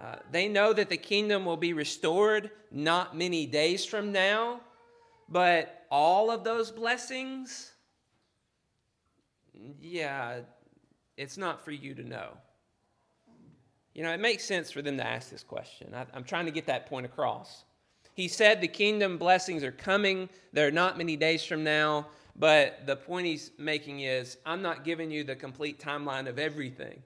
Uh, 0.00 0.14
they 0.30 0.46
know 0.46 0.72
that 0.72 0.88
the 0.88 0.96
kingdom 0.96 1.44
will 1.44 1.56
be 1.56 1.72
restored 1.72 2.52
not 2.70 3.16
many 3.16 3.44
days 3.44 3.84
from 3.84 4.12
now, 4.12 4.60
but 5.28 5.84
all 5.90 6.30
of 6.30 6.44
those 6.44 6.70
blessings 6.70 7.72
yeah, 9.80 10.40
it's 11.16 11.36
not 11.36 11.64
for 11.64 11.70
you 11.70 11.94
to 11.94 12.02
know. 12.02 12.30
You 13.94 14.02
know, 14.02 14.12
it 14.12 14.20
makes 14.20 14.44
sense 14.44 14.70
for 14.70 14.82
them 14.82 14.96
to 14.96 15.06
ask 15.06 15.30
this 15.30 15.42
question. 15.42 15.94
I, 15.94 16.06
am 16.16 16.24
trying 16.24 16.46
to 16.46 16.52
get 16.52 16.66
that 16.66 16.86
point 16.86 17.06
across. 17.06 17.64
He 18.14 18.28
said 18.28 18.60
the 18.60 18.68
kingdom 18.68 19.18
blessings 19.18 19.62
are 19.62 19.72
coming. 19.72 20.28
They're 20.52 20.70
not 20.70 20.98
many 20.98 21.16
days 21.16 21.44
from 21.44 21.64
now. 21.64 22.08
But 22.36 22.86
the 22.86 22.96
point 22.96 23.26
he's 23.26 23.50
making 23.58 24.00
is 24.00 24.36
I'm 24.46 24.62
not 24.62 24.84
giving 24.84 25.10
you 25.10 25.24
the 25.24 25.34
complete 25.34 25.80
timeline 25.80 26.28
of 26.28 26.38
everything. 26.38 27.02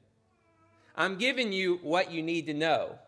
I'm 0.94 1.16
giving 1.16 1.52
you 1.52 1.78
what 1.82 2.10
you 2.10 2.22
need 2.22 2.46
to 2.46 2.54
know. 2.54 2.98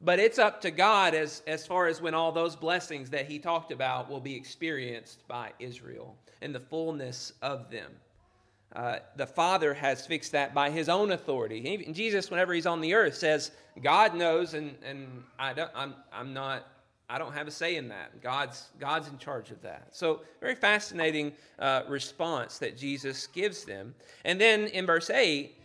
But 0.00 0.18
it's 0.18 0.38
up 0.38 0.60
to 0.62 0.70
God 0.70 1.14
as, 1.14 1.42
as 1.46 1.66
far 1.66 1.86
as 1.86 2.00
when 2.00 2.14
all 2.14 2.32
those 2.32 2.56
blessings 2.56 3.10
that 3.10 3.26
he 3.26 3.38
talked 3.38 3.70
about 3.70 4.10
will 4.10 4.20
be 4.20 4.34
experienced 4.34 5.26
by 5.28 5.52
Israel 5.60 6.16
and 6.40 6.54
the 6.54 6.60
fullness 6.60 7.34
of 7.40 7.70
them. 7.70 7.92
Uh, 8.74 8.96
the 9.16 9.26
Father 9.26 9.74
has 9.74 10.06
fixed 10.06 10.32
that 10.32 10.54
by 10.54 10.70
His 10.70 10.88
own 10.88 11.12
authority. 11.12 11.68
Even 11.68 11.92
Jesus, 11.92 12.30
whenever 12.30 12.54
He's 12.54 12.66
on 12.66 12.80
the 12.80 12.94
earth, 12.94 13.14
says, 13.14 13.50
"God 13.82 14.14
knows," 14.14 14.54
and 14.54 14.74
and 14.84 15.22
I 15.38 15.52
don't, 15.52 15.70
I'm 15.74 15.94
I'm 16.12 16.32
not. 16.32 16.66
I 17.10 17.18
don't 17.18 17.34
have 17.34 17.46
a 17.46 17.50
say 17.50 17.76
in 17.76 17.88
that. 17.88 18.22
God's 18.22 18.70
God's 18.80 19.08
in 19.08 19.18
charge 19.18 19.50
of 19.50 19.60
that. 19.62 19.88
So 19.90 20.22
very 20.40 20.54
fascinating 20.54 21.32
uh, 21.58 21.82
response 21.86 22.58
that 22.58 22.78
Jesus 22.78 23.26
gives 23.26 23.64
them. 23.64 23.94
And 24.24 24.40
then 24.40 24.68
in 24.68 24.86
verse 24.86 25.10
eight, 25.10 25.58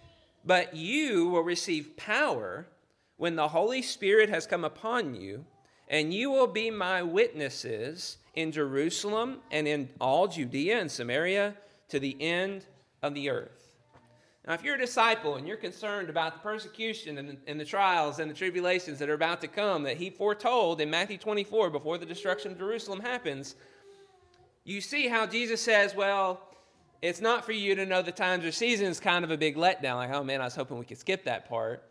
but 0.43 0.75
you 0.75 1.29
will 1.29 1.43
receive 1.43 1.95
power 1.95 2.67
when 3.15 3.37
the 3.37 3.47
Holy 3.47 3.81
Spirit 3.81 4.29
has 4.29 4.45
come 4.45 4.65
upon 4.65 5.15
you, 5.15 5.45
and 5.87 6.13
you 6.13 6.29
will 6.29 6.47
be 6.47 6.69
my 6.69 7.01
witnesses 7.01 8.17
in 8.35 8.51
Jerusalem 8.51 9.37
and 9.49 9.67
in 9.67 9.89
all 10.01 10.27
Judea 10.27 10.79
and 10.79 10.91
Samaria 10.91 11.55
to 11.87 11.99
the 11.99 12.21
end 12.21 12.65
of 13.01 13.13
the 13.13 13.29
earth. 13.29 13.67
Now, 14.47 14.53
if 14.53 14.63
you're 14.63 14.75
a 14.75 14.79
disciple 14.79 15.35
and 15.35 15.45
you're 15.45 15.57
concerned 15.57 16.09
about 16.09 16.35
the 16.35 16.39
persecution 16.39 17.17
and, 17.17 17.37
and 17.47 17.59
the 17.59 17.65
trials 17.65 18.19
and 18.19 18.31
the 18.31 18.35
tribulations 18.35 18.97
that 18.99 19.09
are 19.09 19.13
about 19.13 19.41
to 19.41 19.47
come 19.47 19.83
that 19.83 19.97
he 19.97 20.09
foretold 20.09 20.79
in 20.79 20.89
Matthew 20.89 21.17
24 21.17 21.69
before 21.69 21.97
the 21.97 22.05
destruction 22.05 22.53
of 22.53 22.57
Jerusalem 22.57 23.01
happens, 23.01 23.55
you 24.63 24.79
see 24.79 25.09
how 25.09 25.25
Jesus 25.25 25.61
says, 25.61 25.93
Well, 25.93 26.41
it's 27.01 27.19
not 27.19 27.45
for 27.45 27.51
you 27.51 27.75
to 27.75 27.85
know 27.85 28.01
the 28.01 28.11
times 28.11 28.45
or 28.45 28.51
seasons, 28.53 29.01
kind 29.01 29.25
of 29.25 29.31
a 29.31 29.37
big 29.37 29.57
letdown. 29.57 29.97
Like, 29.97 30.11
oh 30.11 30.23
man, 30.23 30.39
I 30.39 30.45
was 30.45 30.55
hoping 30.55 30.79
we 30.79 30.85
could 30.85 30.97
skip 30.97 31.25
that 31.25 31.47
part. 31.49 31.83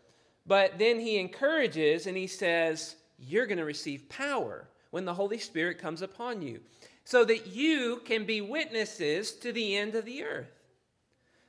But 0.47 0.79
then 0.79 0.99
he 0.99 1.19
encourages 1.19 2.07
and 2.07 2.17
he 2.17 2.27
says, 2.27 2.95
You're 3.19 3.45
going 3.45 3.59
to 3.59 3.65
receive 3.65 4.09
power 4.09 4.67
when 4.89 5.05
the 5.05 5.13
Holy 5.13 5.37
Spirit 5.37 5.77
comes 5.77 6.01
upon 6.01 6.41
you, 6.41 6.61
so 7.03 7.23
that 7.25 7.45
you 7.45 8.01
can 8.03 8.25
be 8.25 8.41
witnesses 8.41 9.33
to 9.33 9.51
the 9.51 9.77
end 9.77 9.93
of 9.93 10.05
the 10.05 10.23
earth 10.23 10.56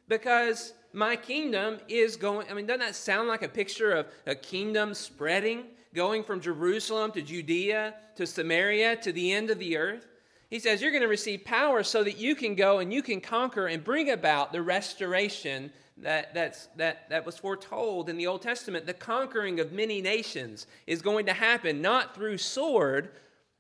because 0.08 0.72
my 0.92 1.16
kingdom 1.16 1.78
is 1.88 2.16
going. 2.16 2.46
I 2.50 2.54
mean, 2.54 2.66
doesn't 2.66 2.80
that 2.80 2.94
sound 2.94 3.28
like 3.28 3.42
a 3.42 3.48
picture 3.48 3.92
of 3.92 4.06
a 4.26 4.34
kingdom 4.34 4.94
spreading, 4.94 5.64
going 5.94 6.24
from 6.24 6.40
Jerusalem 6.40 7.12
to 7.12 7.22
Judea 7.22 7.94
to 8.16 8.26
Samaria 8.26 8.96
to 8.96 9.12
the 9.12 9.32
end 9.32 9.50
of 9.50 9.58
the 9.58 9.76
earth? 9.76 10.06
He 10.50 10.58
says, 10.58 10.80
You're 10.80 10.90
going 10.90 11.02
to 11.02 11.08
receive 11.08 11.44
power 11.44 11.82
so 11.82 12.02
that 12.02 12.18
you 12.18 12.34
can 12.34 12.54
go 12.54 12.78
and 12.78 12.92
you 12.92 13.02
can 13.02 13.20
conquer 13.20 13.66
and 13.66 13.84
bring 13.84 14.10
about 14.10 14.52
the 14.52 14.62
restoration 14.62 15.70
that, 15.98 16.32
that's, 16.32 16.68
that, 16.76 17.08
that 17.10 17.26
was 17.26 17.38
foretold 17.38 18.08
in 18.08 18.16
the 18.16 18.26
Old 18.26 18.42
Testament. 18.42 18.86
The 18.86 18.94
conquering 18.94 19.60
of 19.60 19.72
many 19.72 20.00
nations 20.00 20.66
is 20.86 21.02
going 21.02 21.26
to 21.26 21.32
happen 21.32 21.82
not 21.82 22.14
through 22.14 22.38
sword, 22.38 23.10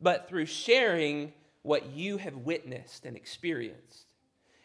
but 0.00 0.28
through 0.28 0.46
sharing 0.46 1.32
what 1.62 1.90
you 1.92 2.16
have 2.16 2.36
witnessed 2.36 3.04
and 3.04 3.16
experienced. 3.16 4.06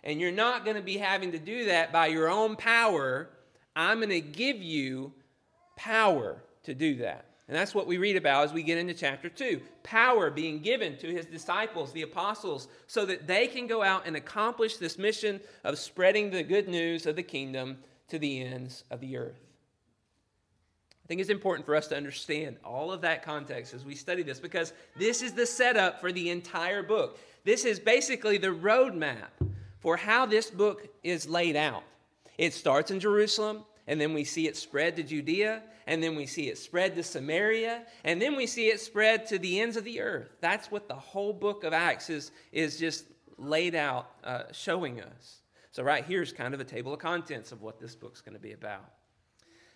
And 0.04 0.20
you're 0.20 0.32
not 0.32 0.66
going 0.66 0.76
to 0.76 0.82
be 0.82 0.98
having 0.98 1.32
to 1.32 1.40
do 1.40 1.66
that 1.66 1.94
by 1.94 2.08
your 2.08 2.30
own 2.30 2.56
power. 2.56 3.30
I'm 3.76 4.00
going 4.00 4.10
to 4.10 4.22
give 4.22 4.58
you 4.58 5.14
power 5.76 6.44
to 6.64 6.74
do 6.74 6.98
that. 6.98 7.26
And 7.48 7.56
that's 7.56 7.76
what 7.76 7.88
we 7.88 7.98
read 7.98 8.16
about 8.16 8.46
as 8.46 8.54
we 8.54 8.64
get 8.64 8.78
into 8.78 8.94
chapter 8.94 9.30
2. 9.30 9.62
Power 9.84 10.30
being 10.30 10.60
given 10.60 10.98
to 10.98 11.08
his 11.08 11.26
disciples, 11.26 11.92
the 11.92 12.04
apostles, 12.04 12.68
so 12.88 13.06
that 13.06 13.28
they 13.28 13.48
can 13.48 13.68
go 13.68 13.84
out 13.84 14.08
and 14.08 14.16
accomplish 14.16 14.78
this 14.78 14.98
mission 14.98 15.42
of 15.64 15.78
spreading 15.78 16.30
the 16.30 16.44
good 16.44 16.70
news 16.70 17.06
of 17.06 17.16
the 17.16 17.24
kingdom 17.24 17.78
to 18.08 18.18
the 18.18 18.42
ends 18.42 18.86
of 18.90 19.02
the 19.02 19.18
earth. 19.18 19.40
I 21.04 21.08
think 21.08 21.20
it's 21.20 21.30
important 21.30 21.66
for 21.66 21.76
us 21.76 21.88
to 21.88 21.98
understand 21.98 22.56
all 22.64 22.92
of 22.92 23.02
that 23.02 23.24
context 23.24 23.74
as 23.74 23.84
we 23.84 23.94
study 23.94 24.24
this 24.24 24.40
because 24.40 24.72
this 24.96 25.22
is 25.22 25.34
the 25.34 25.46
setup 25.46 26.00
for 26.00 26.14
the 26.14 26.30
entire 26.30 26.82
book. 26.82 27.20
This 27.44 27.66
is 27.66 27.78
basically 27.78 28.38
the 28.38 28.48
roadmap 28.48 29.32
for 29.84 29.98
how 29.98 30.26
this 30.26 30.50
book 30.50 30.88
is 31.04 31.28
laid 31.28 31.58
out. 31.58 31.84
It 32.38 32.54
starts 32.54 32.90
in 32.90 33.02
Jerusalem, 33.02 33.66
and 33.86 34.00
then 34.00 34.14
we 34.14 34.24
see 34.24 34.48
it 34.48 34.56
spread 34.56 34.96
to 34.96 35.04
Judea, 35.04 35.62
and 35.86 36.02
then 36.02 36.16
we 36.16 36.26
see 36.26 36.48
it 36.48 36.58
spread 36.58 36.96
to 36.96 37.04
Samaria, 37.04 37.84
and 38.06 38.22
then 38.22 38.38
we 38.38 38.48
see 38.48 38.68
it 38.70 38.80
spread 38.80 39.28
to 39.28 39.38
the 39.38 39.60
ends 39.60 39.76
of 39.76 39.84
the 39.84 40.00
earth. 40.00 40.30
That's 40.40 40.72
what 40.72 40.88
the 40.88 40.96
whole 40.96 41.34
book 41.34 41.66
of 41.66 41.74
Acts 41.74 42.10
is, 42.10 42.32
is 42.54 42.80
just 42.80 43.06
laid 43.38 43.76
out, 43.76 44.10
uh, 44.24 44.44
showing 44.54 45.02
us. 45.02 45.42
So, 45.72 45.84
right 45.84 46.06
here's 46.06 46.32
kind 46.32 46.54
of 46.54 46.62
a 46.62 46.66
table 46.66 46.94
of 46.94 47.00
contents 47.00 47.52
of 47.52 47.62
what 47.62 47.80
this 47.80 47.94
book's 47.94 48.22
going 48.22 48.36
to 48.36 48.42
be 48.42 48.54
about. 48.54 48.86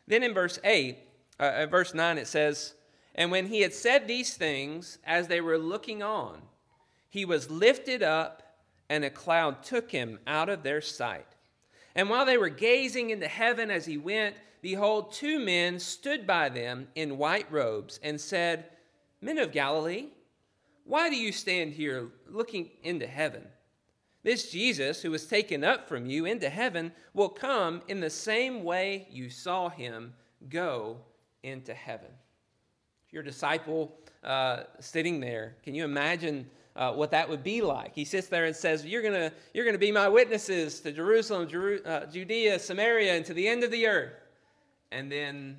Then 0.08 0.24
in 0.24 0.34
verse 0.34 0.58
8, 0.64 0.98
uh, 1.38 1.44
uh, 1.44 1.66
verse 1.66 1.94
9, 1.94 2.18
it 2.18 2.28
says, 2.28 2.76
And 3.14 3.30
when 3.30 3.48
he 3.48 3.60
had 3.60 3.74
said 3.74 4.08
these 4.08 4.36
things, 4.36 5.00
as 5.04 5.28
they 5.28 5.42
were 5.42 5.58
looking 5.58 6.02
on, 6.02 6.42
he 7.10 7.26
was 7.26 7.52
lifted 7.52 8.04
up 8.04 8.47
and 8.90 9.04
a 9.04 9.10
cloud 9.10 9.64
took 9.64 9.92
him 9.92 10.20
out 10.28 10.50
of 10.50 10.64
their 10.64 10.82
sight. 10.82 11.28
And 11.96 12.10
while 12.10 12.26
they 12.26 12.38
were 12.38 12.50
gazing 12.50 13.10
into 13.10 13.28
heaven 13.28 13.72
as 13.72 13.86
he 13.86 13.98
went, 13.98 14.36
behold, 14.62 15.12
two 15.12 15.40
men 15.40 15.80
stood 15.80 16.28
by 16.28 16.50
them 16.50 16.88
in 16.96 17.18
white 17.18 17.52
robes 17.52 18.00
and 18.04 18.20
said, 18.20 18.66
Men 19.22 19.40
of 19.40 19.52
Galilee, 19.52 20.08
why 20.84 21.10
do 21.10 21.16
you 21.16 21.32
stand 21.32 21.74
here 21.74 22.08
looking 22.30 22.70
into 22.84 23.08
heaven? 23.08 23.44
This 24.24 24.52
Jesus, 24.52 25.02
who 25.02 25.12
was 25.12 25.26
taken 25.26 25.64
up 25.64 25.88
from 25.88 26.06
you 26.06 26.26
into 26.26 26.50
heaven, 26.50 26.92
will 27.14 27.30
come 27.30 27.82
in 27.88 28.00
the 28.00 28.10
same 28.10 28.64
way 28.64 29.08
you 29.10 29.30
saw 29.30 29.70
him 29.70 30.14
go 30.50 30.98
into 31.44 31.74
heaven. 31.74 32.10
Your 33.12 33.24
disciple 33.24 33.98
uh, 34.24 34.64
sitting 34.80 35.20
there, 35.20 35.56
can 35.64 35.74
you 35.74 35.84
imagine 35.84 36.50
uh, 36.78 36.94
what 36.94 37.12
that 37.12 37.28
would 37.28 37.44
be 37.44 37.62
like. 37.62 37.94
He 37.96 38.06
sits 38.06 38.28
there 38.28 38.46
and 38.46 38.56
says, 38.56 38.86
You're 38.86 39.02
going 39.02 39.32
you're 39.54 39.66
gonna 39.66 39.78
be 39.78 39.92
my 39.92 40.08
witnesses 40.08 40.80
to 40.82 40.92
Jerusalem, 40.92 41.50
Jeru- 41.50 41.82
uh, 41.84 42.06
Judea, 42.06 42.60
Samaria, 42.60 43.16
and 43.16 43.26
to 43.26 43.34
the 43.34 43.48
end 43.48 43.64
of 43.64 43.72
the 43.72 43.88
earth. 43.88 44.14
And 44.92 45.12
then 45.12 45.58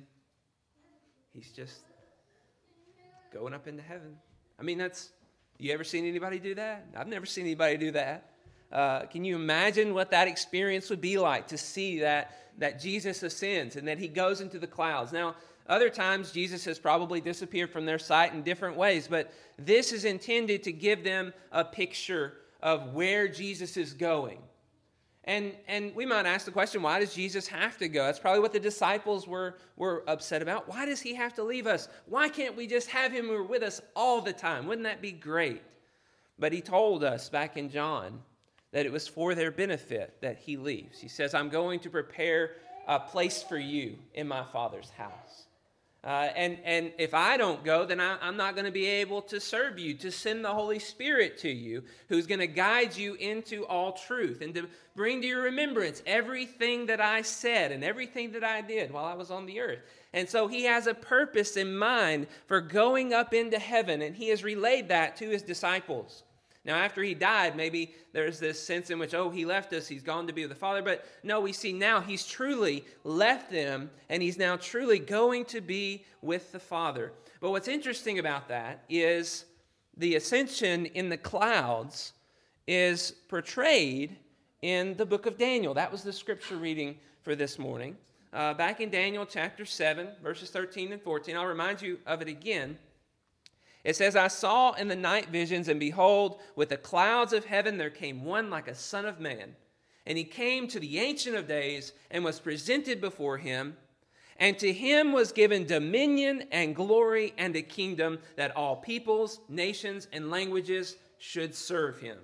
he's 1.33 1.51
just 1.51 1.81
going 3.33 3.53
up 3.53 3.67
into 3.67 3.83
heaven. 3.83 4.15
I 4.57 4.63
mean, 4.63 4.77
that's, 4.77 5.11
you 5.57 5.73
ever 5.73 5.83
seen 5.83 6.05
anybody 6.05 6.39
do 6.39 6.55
that? 6.55 6.85
I've 6.95 7.07
never 7.07 7.25
seen 7.25 7.45
anybody 7.45 7.77
do 7.77 7.91
that. 7.91 8.31
Uh, 8.71 9.01
can 9.01 9.25
you 9.25 9.35
imagine 9.35 9.93
what 9.93 10.11
that 10.11 10.27
experience 10.27 10.89
would 10.89 11.01
be 11.01 11.17
like 11.17 11.47
to 11.47 11.57
see 11.57 11.99
that, 11.99 12.33
that 12.59 12.79
Jesus 12.79 13.23
ascends 13.23 13.75
and 13.75 13.87
that 13.87 13.97
he 13.97 14.07
goes 14.07 14.41
into 14.41 14.57
the 14.57 14.67
clouds? 14.67 15.11
Now, 15.11 15.35
other 15.69 15.89
times, 15.89 16.31
Jesus 16.31 16.65
has 16.65 16.79
probably 16.79 17.21
disappeared 17.21 17.71
from 17.71 17.85
their 17.85 17.99
sight 17.99 18.33
in 18.33 18.41
different 18.41 18.75
ways, 18.75 19.07
but 19.07 19.31
this 19.57 19.93
is 19.93 20.03
intended 20.03 20.63
to 20.63 20.71
give 20.71 21.03
them 21.03 21.33
a 21.51 21.63
picture 21.63 22.33
of 22.61 22.93
where 22.93 23.27
Jesus 23.27 23.77
is 23.77 23.93
going. 23.93 24.39
And, 25.25 25.53
and 25.67 25.93
we 25.93 26.07
might 26.07 26.25
ask 26.25 26.45
the 26.45 26.51
question, 26.51 26.81
why 26.81 26.99
does 26.99 27.13
Jesus 27.13 27.47
have 27.47 27.77
to 27.77 27.87
go? 27.87 28.05
That's 28.05 28.17
probably 28.17 28.39
what 28.39 28.51
the 28.51 28.59
disciples 28.59 29.27
were, 29.27 29.57
were 29.75 30.03
upset 30.07 30.41
about. 30.41 30.67
Why 30.67 30.85
does 30.85 31.01
he 31.01 31.13
have 31.13 31.35
to 31.35 31.43
leave 31.43 31.67
us? 31.67 31.87
Why 32.07 32.29
can't 32.29 32.57
we 32.57 32.65
just 32.65 32.89
have 32.89 33.11
him 33.11 33.47
with 33.47 33.61
us 33.61 33.79
all 33.95 34.21
the 34.21 34.33
time? 34.33 34.65
Wouldn't 34.65 34.85
that 34.85 35.01
be 35.01 35.11
great? 35.11 35.61
But 36.39 36.51
he 36.51 36.61
told 36.61 37.03
us 37.03 37.29
back 37.29 37.57
in 37.57 37.69
John 37.69 38.21
that 38.71 38.87
it 38.87 38.91
was 38.91 39.07
for 39.07 39.35
their 39.35 39.51
benefit 39.51 40.17
that 40.21 40.39
he 40.39 40.57
leaves. 40.57 40.99
He 40.99 41.09
says, 41.09 41.35
I'm 41.35 41.49
going 41.49 41.79
to 41.81 41.89
prepare 41.89 42.53
a 42.87 42.99
place 42.99 43.43
for 43.43 43.57
you 43.57 43.97
in 44.15 44.27
my 44.27 44.43
Father's 44.43 44.89
house. 44.89 45.45
Uh, 46.01 46.29
and, 46.35 46.57
and 46.63 46.93
if 46.97 47.13
I 47.13 47.35
don't 47.35 47.63
go, 47.65 47.85
then 47.85 47.99
I, 47.99 48.17
I'm 48.21 48.37
not 48.37 48.55
going 48.55 48.65
to 48.65 48.71
be 48.71 48.85
able 48.85 49.21
to 49.23 49.39
serve 49.39 49.77
you, 49.77 49.93
to 49.95 50.11
send 50.11 50.45
the 50.45 50.53
Holy 50.53 50.79
Spirit 50.79 51.37
to 51.39 51.49
you, 51.49 51.83
who's 52.07 52.25
going 52.25 52.39
to 52.39 52.47
guide 52.47 52.95
you 52.95 53.15
into 53.15 53.65
all 53.65 53.91
truth 53.91 54.41
and 54.41 54.55
to 54.55 54.67
bring 54.95 55.21
to 55.21 55.27
your 55.27 55.41
remembrance 55.41 56.01
everything 56.05 56.85
that 56.85 57.01
I 57.01 57.21
said 57.21 57.73
and 57.73 57.83
everything 57.83 58.31
that 58.31 58.45
I 58.45 58.61
did 58.61 58.91
while 58.91 59.05
I 59.05 59.13
was 59.13 59.29
on 59.29 59.45
the 59.45 59.59
earth. 59.59 59.79
And 60.13 60.27
so 60.27 60.47
he 60.47 60.63
has 60.63 60.87
a 60.87 60.93
purpose 60.93 61.57
in 61.57 61.77
mind 61.77 62.27
for 62.47 62.61
going 62.61 63.13
up 63.13 63.33
into 63.33 63.59
heaven, 63.59 64.01
and 64.01 64.15
he 64.15 64.29
has 64.29 64.41
relayed 64.41 64.87
that 64.87 65.17
to 65.17 65.29
his 65.29 65.41
disciples. 65.41 66.23
Now, 66.65 66.75
after 66.75 67.01
he 67.01 67.13
died, 67.13 67.55
maybe 67.55 67.95
there's 68.11 68.39
this 68.39 68.61
sense 68.61 68.89
in 68.89 68.99
which, 68.99 69.13
oh, 69.13 69.29
he 69.29 69.45
left 69.45 69.71
us, 69.71 69.87
he's 69.87 70.03
gone 70.03 70.27
to 70.27 70.33
be 70.33 70.41
with 70.41 70.49
the 70.49 70.55
Father. 70.55 70.81
But 70.81 71.05
no, 71.23 71.39
we 71.39 71.53
see 71.53 71.71
now 71.71 72.01
he's 72.01 72.25
truly 72.25 72.83
left 73.03 73.49
them, 73.49 73.89
and 74.09 74.21
he's 74.21 74.37
now 74.37 74.57
truly 74.57 74.99
going 74.99 75.45
to 75.45 75.61
be 75.61 76.03
with 76.21 76.51
the 76.51 76.59
Father. 76.59 77.13
But 77.39 77.51
what's 77.51 77.69
interesting 77.69 78.19
about 78.19 78.49
that 78.49 78.83
is 78.89 79.45
the 79.95 80.15
ascension 80.15 80.85
in 80.87 81.09
the 81.09 81.17
clouds 81.17 82.13
is 82.67 83.11
portrayed 83.29 84.17
in 84.61 84.95
the 84.97 85.05
book 85.05 85.25
of 85.25 85.37
Daniel. 85.37 85.73
That 85.73 85.91
was 85.91 86.03
the 86.03 86.13
scripture 86.13 86.57
reading 86.57 86.97
for 87.21 87.35
this 87.35 87.57
morning. 87.57 87.95
Uh, 88.31 88.53
back 88.53 88.79
in 88.81 88.89
Daniel 88.89 89.25
chapter 89.25 89.65
7, 89.65 90.09
verses 90.21 90.49
13 90.51 90.91
and 90.91 91.01
14, 91.01 91.35
I'll 91.35 91.45
remind 91.45 91.81
you 91.81 91.99
of 92.05 92.21
it 92.21 92.27
again. 92.27 92.77
It 93.83 93.95
says, 93.95 94.15
I 94.15 94.27
saw 94.27 94.73
in 94.73 94.89
the 94.89 94.95
night 94.95 95.29
visions, 95.29 95.67
and 95.67 95.79
behold, 95.79 96.41
with 96.55 96.69
the 96.69 96.77
clouds 96.77 97.31
of 97.31 97.45
heaven 97.45 97.77
there 97.77 97.89
came 97.89 98.25
one 98.25 98.49
like 98.49 98.67
a 98.67 98.75
son 98.75 99.05
of 99.05 99.19
man. 99.19 99.55
And 100.05 100.17
he 100.17 100.23
came 100.23 100.67
to 100.67 100.79
the 100.79 100.99
Ancient 100.99 101.35
of 101.35 101.47
Days 101.47 101.93
and 102.11 102.23
was 102.23 102.39
presented 102.39 102.99
before 102.99 103.37
him. 103.37 103.77
And 104.37 104.57
to 104.59 104.73
him 104.73 105.11
was 105.11 105.31
given 105.31 105.65
dominion 105.65 106.45
and 106.51 106.75
glory 106.75 107.33
and 107.37 107.55
a 107.55 107.61
kingdom 107.61 108.19
that 108.35 108.55
all 108.55 108.77
peoples, 108.77 109.39
nations, 109.49 110.07
and 110.11 110.31
languages 110.31 110.97
should 111.17 111.53
serve 111.53 111.99
him. 111.99 112.17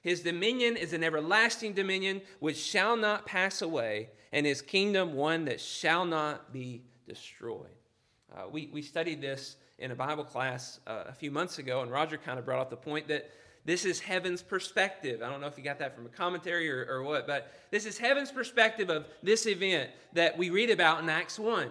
His 0.00 0.20
dominion 0.20 0.76
is 0.76 0.92
an 0.92 1.02
everlasting 1.02 1.72
dominion 1.72 2.22
which 2.38 2.56
shall 2.56 2.96
not 2.96 3.26
pass 3.26 3.62
away, 3.62 4.10
and 4.32 4.46
his 4.46 4.62
kingdom 4.62 5.14
one 5.14 5.46
that 5.46 5.60
shall 5.60 6.04
not 6.04 6.52
be 6.52 6.82
destroyed. 7.06 7.66
Uh, 8.34 8.48
we, 8.48 8.68
we 8.72 8.82
studied 8.82 9.20
this 9.20 9.56
in 9.78 9.90
a 9.90 9.94
Bible 9.94 10.24
class 10.24 10.80
uh, 10.86 11.04
a 11.06 11.12
few 11.12 11.30
months 11.30 11.58
ago, 11.58 11.82
and 11.82 11.90
Roger 11.90 12.18
kind 12.18 12.38
of 12.38 12.44
brought 12.44 12.60
up 12.60 12.70
the 12.70 12.76
point 12.76 13.08
that 13.08 13.30
this 13.64 13.84
is 13.84 14.00
heaven's 14.00 14.42
perspective. 14.42 15.22
I 15.22 15.28
don't 15.28 15.40
know 15.40 15.46
if 15.46 15.58
you 15.58 15.64
got 15.64 15.78
that 15.78 15.94
from 15.94 16.06
a 16.06 16.08
commentary 16.08 16.70
or, 16.70 16.86
or 16.88 17.02
what, 17.02 17.26
but 17.26 17.52
this 17.70 17.84
is 17.84 17.98
heaven's 17.98 18.32
perspective 18.32 18.88
of 18.88 19.06
this 19.22 19.46
event 19.46 19.90
that 20.14 20.36
we 20.38 20.50
read 20.50 20.70
about 20.70 21.02
in 21.02 21.08
Acts 21.08 21.38
1. 21.38 21.68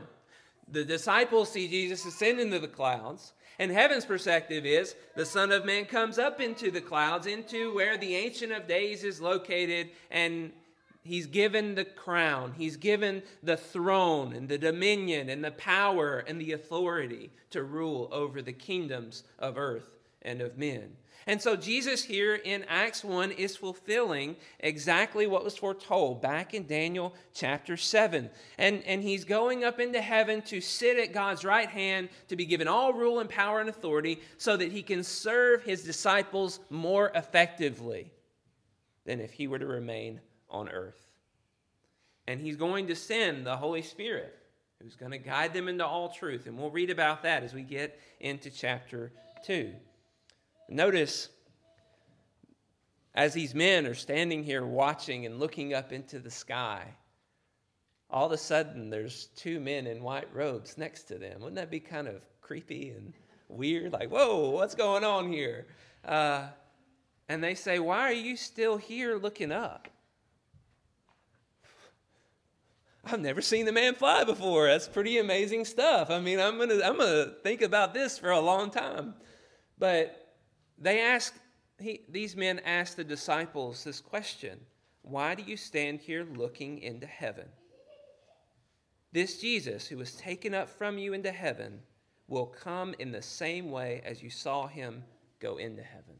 The 0.71 0.85
disciples 0.85 1.51
see 1.51 1.67
Jesus 1.67 2.05
ascend 2.05 2.39
into 2.39 2.59
the 2.59 2.67
clouds, 2.67 3.33
and 3.59 3.71
heaven's 3.71 4.05
perspective 4.05 4.65
is 4.65 4.95
the 5.15 5.25
Son 5.25 5.51
of 5.51 5.65
Man 5.65 5.85
comes 5.85 6.19
up 6.19 6.39
into 6.39 6.69
the 6.69 6.81
clouds, 6.81 7.25
into 7.25 7.73
where 7.73 7.97
the 7.97 8.15
Ancient 8.15 8.51
of 8.51 8.67
Days 8.67 9.03
is 9.03 9.19
located, 9.19 9.89
and 10.11 10.51
He's 11.07 11.27
given 11.27 11.75
the 11.75 11.85
crown, 11.85 12.53
he's 12.57 12.75
given 12.75 13.23
the 13.41 13.55
throne 13.55 14.33
and 14.33 14.49
the 14.49 14.57
dominion 14.57 15.29
and 15.29 15.43
the 15.43 15.51
power 15.51 16.19
and 16.27 16.39
the 16.39 16.51
authority 16.51 17.31
to 17.51 17.63
rule 17.63 18.09
over 18.11 18.41
the 18.41 18.51
kingdoms 18.51 19.23
of 19.39 19.57
earth 19.57 19.97
and 20.21 20.41
of 20.41 20.57
men. 20.57 20.97
And 21.25 21.41
so 21.41 21.55
Jesus 21.55 22.03
here 22.03 22.35
in 22.35 22.65
Acts 22.69 23.03
1 23.03 23.31
is 23.31 23.55
fulfilling 23.55 24.35
exactly 24.59 25.27
what 25.27 25.43
was 25.45 25.57
foretold 25.57 26.21
back 26.21 26.53
in 26.53 26.67
Daniel 26.67 27.13
chapter 27.33 27.77
7. 27.77 28.29
And, 28.57 28.83
and 28.85 29.01
he's 29.01 29.23
going 29.23 29.63
up 29.63 29.79
into 29.79 30.01
heaven 30.01 30.41
to 30.43 30.59
sit 30.59 30.97
at 30.97 31.13
God's 31.13 31.45
right 31.45 31.69
hand, 31.69 32.09
to 32.27 32.35
be 32.35 32.45
given 32.45 32.67
all 32.67 32.93
rule 32.93 33.19
and 33.19 33.29
power 33.29 33.61
and 33.61 33.69
authority, 33.69 34.19
so 34.37 34.57
that 34.57 34.71
he 34.71 34.81
can 34.81 35.03
serve 35.03 35.63
his 35.63 35.83
disciples 35.83 36.59
more 36.69 37.11
effectively 37.15 38.11
than 39.05 39.19
if 39.19 39.31
he 39.31 39.47
were 39.47 39.59
to 39.59 39.65
remain 39.65 40.21
on 40.49 40.69
earth. 40.69 41.07
And 42.27 42.41
he's 42.41 42.57
going 42.57 42.87
to 42.87 42.95
send 42.95 43.45
the 43.45 43.55
Holy 43.55 43.81
Spirit 43.81 44.37
who's 44.81 44.95
going 44.95 45.11
to 45.11 45.17
guide 45.17 45.53
them 45.53 45.67
into 45.67 45.85
all 45.85 46.09
truth. 46.09 46.45
And 46.45 46.57
we'll 46.57 46.69
read 46.69 46.89
about 46.89 47.23
that 47.23 47.43
as 47.43 47.53
we 47.53 47.63
get 47.63 47.99
into 48.19 48.49
chapter 48.49 49.11
2. 49.45 49.73
Notice 50.69 51.29
as 53.15 53.33
these 53.33 53.55
men 53.55 53.87
are 53.87 53.95
standing 53.95 54.43
here 54.43 54.63
watching 54.63 55.25
and 55.25 55.39
looking 55.39 55.73
up 55.73 55.91
into 55.91 56.19
the 56.19 56.29
sky, 56.29 56.83
all 58.09 58.27
of 58.27 58.31
a 58.31 58.37
sudden 58.37 58.89
there's 58.89 59.27
two 59.35 59.59
men 59.59 59.87
in 59.87 60.03
white 60.03 60.27
robes 60.33 60.77
next 60.77 61.03
to 61.03 61.17
them. 61.17 61.39
Wouldn't 61.39 61.55
that 61.55 61.71
be 61.71 61.79
kind 61.79 62.07
of 62.07 62.21
creepy 62.41 62.91
and 62.91 63.13
weird? 63.49 63.91
Like, 63.91 64.09
whoa, 64.09 64.49
what's 64.51 64.75
going 64.75 65.03
on 65.03 65.31
here? 65.31 65.65
Uh, 66.05 66.47
and 67.27 67.43
they 67.43 67.55
say, 67.55 67.79
Why 67.79 68.01
are 68.01 68.13
you 68.13 68.37
still 68.37 68.77
here 68.77 69.17
looking 69.17 69.51
up? 69.51 69.87
I've 73.09 73.21
never 73.21 73.41
seen 73.41 73.65
the 73.65 73.71
man 73.71 73.95
fly 73.95 74.23
before. 74.25 74.67
That's 74.67 74.87
pretty 74.87 75.17
amazing 75.17 75.63
stuff. 75.63 76.09
I 76.09 76.19
mean, 76.19 76.39
I'm 76.39 76.57
gonna 76.57 76.81
I'm 76.83 76.97
gonna 76.97 77.31
think 77.41 77.61
about 77.61 77.93
this 77.93 78.17
for 78.17 78.31
a 78.31 78.39
long 78.39 78.69
time. 78.69 79.13
But 79.77 80.35
they 80.77 81.01
ask 81.01 81.33
he, 81.79 82.01
these 82.09 82.35
men 82.35 82.59
ask 82.59 82.95
the 82.95 83.03
disciples 83.03 83.83
this 83.83 84.01
question: 84.01 84.59
Why 85.03 85.35
do 85.35 85.43
you 85.43 85.55
stand 85.55 86.01
here 86.01 86.27
looking 86.35 86.79
into 86.79 87.07
heaven? 87.07 87.47
This 89.13 89.39
Jesus, 89.39 89.87
who 89.87 89.97
was 89.97 90.15
taken 90.15 90.53
up 90.53 90.67
from 90.67 90.97
you 90.97 91.13
into 91.13 91.31
heaven, 91.31 91.79
will 92.27 92.47
come 92.47 92.93
in 92.99 93.11
the 93.11 93.21
same 93.21 93.71
way 93.71 94.01
as 94.03 94.21
you 94.21 94.29
saw 94.29 94.67
him 94.67 95.03
go 95.39 95.57
into 95.57 95.81
heaven. 95.81 96.15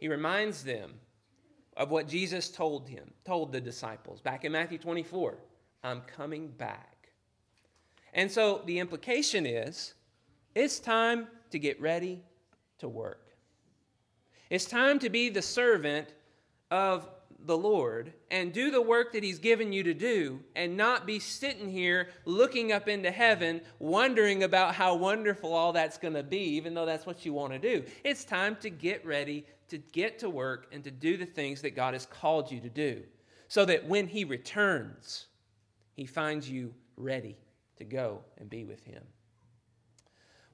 He 0.00 0.08
reminds 0.08 0.64
them 0.64 0.94
of 1.78 1.90
what 1.90 2.08
Jesus 2.08 2.50
told 2.50 2.88
him, 2.88 3.10
told 3.24 3.52
the 3.52 3.60
disciples 3.60 4.20
back 4.20 4.44
in 4.44 4.52
Matthew 4.52 4.76
24 4.76 5.38
I'm 5.84 6.02
coming 6.02 6.48
back. 6.48 7.10
And 8.12 8.30
so 8.30 8.62
the 8.66 8.80
implication 8.80 9.46
is 9.46 9.94
it's 10.54 10.80
time 10.80 11.28
to 11.50 11.58
get 11.58 11.80
ready 11.80 12.20
to 12.78 12.88
work. 12.88 13.28
It's 14.50 14.64
time 14.64 14.98
to 14.98 15.08
be 15.08 15.28
the 15.28 15.40
servant 15.40 16.08
of 16.70 17.08
the 17.46 17.56
Lord 17.56 18.12
and 18.32 18.52
do 18.52 18.72
the 18.72 18.82
work 18.82 19.12
that 19.12 19.22
He's 19.22 19.38
given 19.38 19.72
you 19.72 19.84
to 19.84 19.94
do 19.94 20.40
and 20.56 20.76
not 20.76 21.06
be 21.06 21.20
sitting 21.20 21.70
here 21.70 22.08
looking 22.24 22.72
up 22.72 22.88
into 22.88 23.12
heaven, 23.12 23.60
wondering 23.78 24.42
about 24.42 24.74
how 24.74 24.96
wonderful 24.96 25.52
all 25.54 25.72
that's 25.72 25.98
going 25.98 26.14
to 26.14 26.24
be, 26.24 26.40
even 26.56 26.74
though 26.74 26.86
that's 26.86 27.06
what 27.06 27.24
you 27.24 27.32
want 27.32 27.52
to 27.52 27.58
do. 27.60 27.84
It's 28.02 28.24
time 28.24 28.56
to 28.62 28.70
get 28.70 29.06
ready 29.06 29.46
to 29.68 29.78
get 29.78 30.18
to 30.20 30.30
work 30.30 30.66
and 30.72 30.82
to 30.84 30.90
do 30.90 31.16
the 31.16 31.26
things 31.26 31.62
that 31.62 31.76
God 31.76 31.94
has 31.94 32.06
called 32.06 32.50
you 32.50 32.60
to 32.60 32.68
do 32.68 33.02
so 33.48 33.64
that 33.64 33.86
when 33.86 34.06
He 34.06 34.24
returns, 34.24 35.26
He 35.94 36.06
finds 36.06 36.48
you 36.48 36.74
ready 36.96 37.36
to 37.76 37.84
go 37.84 38.20
and 38.38 38.48
be 38.48 38.64
with 38.64 38.84
Him. 38.84 39.02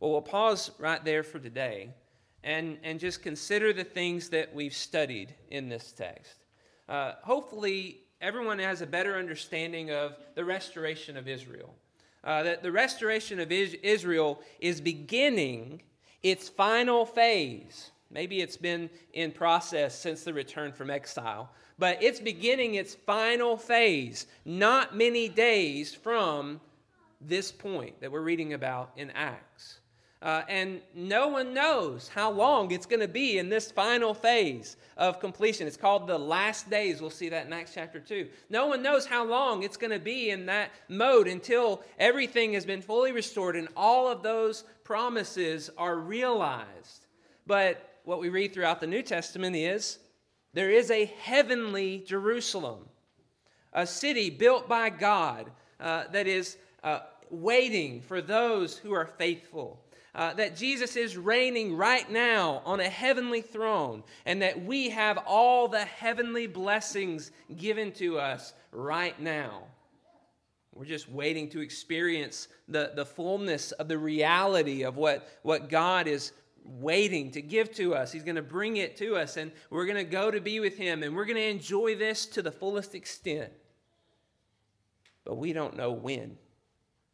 Well, 0.00 0.10
we'll 0.12 0.22
pause 0.22 0.70
right 0.78 1.04
there 1.04 1.22
for 1.22 1.38
today 1.38 1.94
and, 2.42 2.78
and 2.82 3.00
just 3.00 3.22
consider 3.22 3.72
the 3.72 3.84
things 3.84 4.28
that 4.28 4.54
we've 4.54 4.74
studied 4.74 5.34
in 5.50 5.68
this 5.68 5.92
text. 5.92 6.44
Uh, 6.88 7.12
hopefully, 7.22 8.02
everyone 8.20 8.58
has 8.58 8.82
a 8.82 8.86
better 8.86 9.16
understanding 9.16 9.90
of 9.90 10.16
the 10.34 10.44
restoration 10.44 11.16
of 11.16 11.26
Israel. 11.26 11.74
Uh, 12.22 12.42
that 12.42 12.62
the 12.62 12.72
restoration 12.72 13.38
of 13.38 13.52
Israel 13.52 14.40
is 14.58 14.80
beginning 14.80 15.82
its 16.22 16.48
final 16.48 17.04
phase 17.04 17.90
Maybe 18.14 18.40
it's 18.40 18.56
been 18.56 18.88
in 19.12 19.32
process 19.32 19.98
since 19.98 20.22
the 20.22 20.32
return 20.32 20.72
from 20.72 20.88
exile, 20.88 21.50
but 21.80 22.00
it's 22.00 22.20
beginning 22.20 22.76
its 22.76 22.94
final 22.94 23.56
phase, 23.56 24.28
not 24.44 24.96
many 24.96 25.28
days 25.28 25.92
from 25.92 26.60
this 27.20 27.50
point 27.50 28.00
that 28.00 28.12
we're 28.12 28.22
reading 28.22 28.52
about 28.52 28.92
in 28.96 29.10
Acts. 29.10 29.80
Uh, 30.22 30.42
and 30.48 30.80
no 30.94 31.26
one 31.28 31.52
knows 31.52 32.08
how 32.08 32.30
long 32.30 32.70
it's 32.70 32.86
going 32.86 33.00
to 33.00 33.08
be 33.08 33.36
in 33.36 33.48
this 33.48 33.72
final 33.72 34.14
phase 34.14 34.76
of 34.96 35.18
completion. 35.20 35.66
It's 35.66 35.76
called 35.76 36.06
the 36.06 36.16
last 36.16 36.70
days. 36.70 37.00
We'll 37.00 37.10
see 37.10 37.28
that 37.30 37.46
in 37.46 37.52
Acts 37.52 37.72
chapter 37.74 37.98
2. 37.98 38.28
No 38.48 38.66
one 38.66 38.80
knows 38.80 39.04
how 39.04 39.26
long 39.26 39.64
it's 39.64 39.76
going 39.76 39.90
to 39.90 39.98
be 39.98 40.30
in 40.30 40.46
that 40.46 40.70
mode 40.88 41.26
until 41.26 41.82
everything 41.98 42.52
has 42.54 42.64
been 42.64 42.80
fully 42.80 43.10
restored 43.12 43.56
and 43.56 43.68
all 43.76 44.08
of 44.08 44.22
those 44.22 44.64
promises 44.84 45.68
are 45.76 45.96
realized. 45.96 47.06
But 47.46 47.93
what 48.04 48.20
we 48.20 48.28
read 48.28 48.52
throughout 48.52 48.80
the 48.80 48.86
New 48.86 49.02
Testament 49.02 49.56
is 49.56 49.98
There 50.52 50.70
is 50.70 50.90
a 50.90 51.06
heavenly 51.20 52.04
Jerusalem, 52.06 52.86
a 53.72 53.86
city 53.86 54.30
built 54.30 54.68
by 54.68 54.90
God 54.90 55.50
uh, 55.80 56.04
that 56.12 56.26
is 56.26 56.56
uh, 56.82 57.00
waiting 57.30 58.00
for 58.00 58.20
those 58.20 58.78
who 58.78 58.92
are 58.92 59.06
faithful. 59.06 59.80
Uh, 60.14 60.32
that 60.34 60.54
Jesus 60.54 60.94
is 60.94 61.16
reigning 61.16 61.76
right 61.76 62.08
now 62.08 62.62
on 62.64 62.78
a 62.78 62.88
heavenly 62.88 63.40
throne, 63.40 64.04
and 64.26 64.40
that 64.42 64.64
we 64.64 64.88
have 64.90 65.18
all 65.26 65.66
the 65.66 65.84
heavenly 65.84 66.46
blessings 66.46 67.32
given 67.56 67.90
to 67.90 68.20
us 68.20 68.52
right 68.70 69.20
now. 69.20 69.64
We're 70.72 70.84
just 70.84 71.10
waiting 71.10 71.48
to 71.50 71.60
experience 71.60 72.46
the, 72.68 72.92
the 72.94 73.04
fullness 73.04 73.72
of 73.72 73.88
the 73.88 73.98
reality 73.98 74.84
of 74.84 74.96
what, 74.96 75.28
what 75.42 75.68
God 75.68 76.06
is 76.06 76.30
waiting 76.64 77.30
to 77.32 77.42
give 77.42 77.72
to 77.74 77.94
us. 77.94 78.10
He's 78.10 78.24
going 78.24 78.36
to 78.36 78.42
bring 78.42 78.78
it 78.78 78.96
to 78.98 79.16
us, 79.16 79.36
and 79.36 79.52
we're 79.70 79.86
going 79.86 79.96
to 79.96 80.04
go 80.04 80.30
to 80.30 80.40
be 80.40 80.60
with 80.60 80.76
Him, 80.76 81.02
and 81.02 81.14
we're 81.14 81.26
going 81.26 81.36
to 81.36 81.42
enjoy 81.48 81.94
this 81.94 82.26
to 82.26 82.42
the 82.42 82.50
fullest 82.52 82.94
extent. 82.94 83.52
But 85.24 85.36
we 85.36 85.52
don't 85.52 85.76
know 85.76 85.92
when 85.92 86.36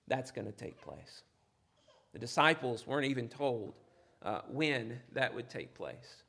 that's 0.08 0.30
going 0.30 0.46
to 0.46 0.52
take 0.52 0.80
place. 0.80 1.22
The 2.12 2.18
disciples 2.18 2.86
weren't 2.86 3.06
even 3.06 3.28
told 3.28 3.74
uh, 4.22 4.40
when 4.48 4.98
that 5.12 5.34
would 5.34 5.48
take 5.48 5.74
place. 5.74 6.22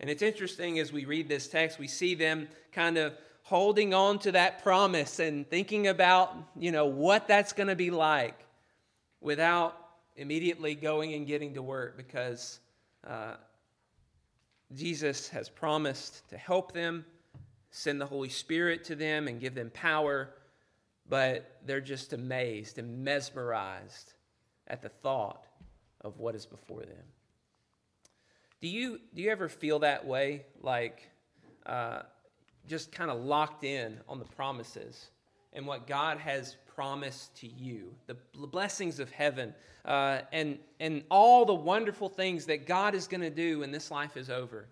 And 0.00 0.10
it's 0.10 0.22
interesting 0.22 0.78
as 0.78 0.92
we 0.92 1.04
read 1.04 1.28
this 1.28 1.48
text, 1.48 1.78
we 1.78 1.86
see 1.86 2.14
them 2.14 2.48
kind 2.72 2.98
of 2.98 3.14
holding 3.42 3.94
on 3.94 4.18
to 4.18 4.32
that 4.32 4.62
promise 4.62 5.20
and 5.20 5.48
thinking 5.48 5.86
about, 5.86 6.34
you 6.58 6.72
know, 6.72 6.86
what 6.86 7.28
that's 7.28 7.52
going 7.52 7.68
to 7.68 7.76
be 7.76 7.90
like 7.90 8.38
without 9.20 9.85
immediately 10.16 10.74
going 10.74 11.14
and 11.14 11.26
getting 11.26 11.54
to 11.54 11.62
work 11.62 11.96
because 11.96 12.60
uh, 13.06 13.34
Jesus 14.74 15.28
has 15.28 15.48
promised 15.48 16.28
to 16.30 16.36
help 16.36 16.72
them, 16.72 17.04
send 17.70 18.00
the 18.00 18.06
Holy 18.06 18.28
Spirit 18.28 18.84
to 18.84 18.96
them, 18.96 19.28
and 19.28 19.40
give 19.40 19.54
them 19.54 19.70
power, 19.70 20.30
but 21.08 21.58
they're 21.64 21.80
just 21.80 22.12
amazed 22.12 22.78
and 22.78 23.04
mesmerized 23.04 24.14
at 24.66 24.82
the 24.82 24.88
thought 24.88 25.44
of 26.00 26.18
what 26.18 26.34
is 26.34 26.46
before 26.46 26.80
them. 26.80 27.04
Do 28.60 28.68
you, 28.68 29.00
do 29.14 29.22
you 29.22 29.30
ever 29.30 29.48
feel 29.48 29.80
that 29.80 30.06
way? 30.06 30.46
Like 30.62 31.08
uh, 31.66 32.02
just 32.66 32.90
kind 32.90 33.10
of 33.10 33.20
locked 33.20 33.64
in 33.64 33.98
on 34.08 34.18
the 34.18 34.24
promises 34.24 35.10
and 35.56 35.66
what 35.66 35.86
God 35.86 36.18
has 36.18 36.56
promised 36.74 37.34
to 37.36 37.48
you, 37.48 37.94
the 38.06 38.16
blessings 38.34 39.00
of 39.00 39.10
heaven, 39.10 39.54
uh, 39.86 40.20
and, 40.32 40.58
and 40.78 41.02
all 41.10 41.46
the 41.46 41.54
wonderful 41.54 42.08
things 42.08 42.44
that 42.46 42.66
God 42.66 42.94
is 42.94 43.08
going 43.08 43.22
to 43.22 43.30
do 43.30 43.60
when 43.60 43.72
this 43.72 43.90
life 43.90 44.16
is 44.16 44.28
over. 44.28 44.68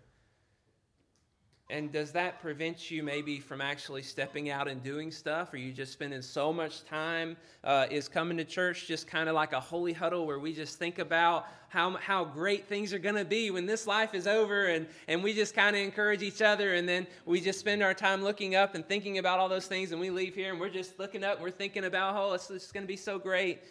And 1.75 1.91
does 1.91 2.13
that 2.13 2.41
prevent 2.41 2.89
you 2.89 3.03
maybe 3.03 3.41
from 3.41 3.61
actually 3.61 4.03
stepping 4.03 4.49
out 4.49 4.69
and 4.69 4.81
doing 4.81 5.11
stuff? 5.11 5.53
Or 5.53 5.57
you 5.57 5.73
just 5.73 5.93
spending 5.93 6.23
so 6.23 6.53
much 6.53 6.85
time? 6.85 7.37
Uh, 7.65 7.87
is 7.91 8.07
coming 8.07 8.37
to 8.37 8.45
church 8.45 8.87
just 8.87 9.09
kind 9.09 9.29
of 9.29 9.35
like 9.35 9.53
a 9.53 9.59
holy 9.59 9.93
huddle 9.93 10.25
where 10.25 10.39
we 10.39 10.53
just 10.53 10.79
think 10.79 11.01
about 11.01 11.49
how, 11.69 11.97
how 11.97 12.25
great 12.25 12.69
things 12.69 12.93
are 12.93 13.01
going 13.01 13.17
to 13.17 13.25
be 13.25 13.51
when 13.51 13.67
this 13.67 13.89
life 13.89 14.15
is 14.15 14.29
over 14.29 14.67
and, 14.67 14.87
and 15.09 15.21
we 15.21 15.35
just 15.35 15.53
kind 15.53 15.75
of 15.75 15.83
encourage 15.83 16.23
each 16.23 16.43
other 16.43 16.75
and 16.75 16.89
then 16.89 17.09
we 17.27 17.41
just 17.41 17.59
spend 17.59 17.83
our 17.83 17.93
time 17.93 18.23
looking 18.23 18.55
up 18.55 18.77
and 18.77 18.87
thinking 18.87 19.19
about 19.19 19.41
all 19.41 19.49
those 19.49 19.67
things 19.67 19.91
and 19.91 20.01
we 20.01 20.11
leave 20.11 20.33
here 20.33 20.53
and 20.53 20.61
we're 20.61 20.69
just 20.69 20.97
looking 21.01 21.25
up 21.25 21.39
and 21.39 21.43
we're 21.43 21.51
thinking 21.51 21.87
about, 21.87 22.15
oh, 22.15 22.35
it's, 22.35 22.49
it's 22.53 22.71
going 22.71 22.85
to 22.85 22.89
be 22.89 22.97
so 22.97 23.19
great. 23.19 23.63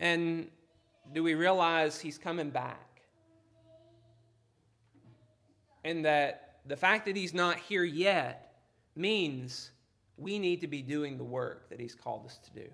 And 0.00 0.48
do 1.12 1.22
we 1.22 1.34
realize 1.34 2.00
he's 2.00 2.16
coming 2.16 2.48
back? 2.48 3.02
And 5.84 6.06
that 6.06 6.47
the 6.68 6.76
fact 6.76 7.06
that 7.06 7.16
he's 7.16 7.34
not 7.34 7.56
here 7.58 7.84
yet 7.84 8.60
means 8.94 9.70
we 10.16 10.38
need 10.38 10.60
to 10.60 10.66
be 10.66 10.82
doing 10.82 11.16
the 11.16 11.24
work 11.24 11.70
that 11.70 11.80
he's 11.80 11.94
called 11.94 12.26
us 12.26 12.38
to 12.38 12.50
do. 12.50 12.68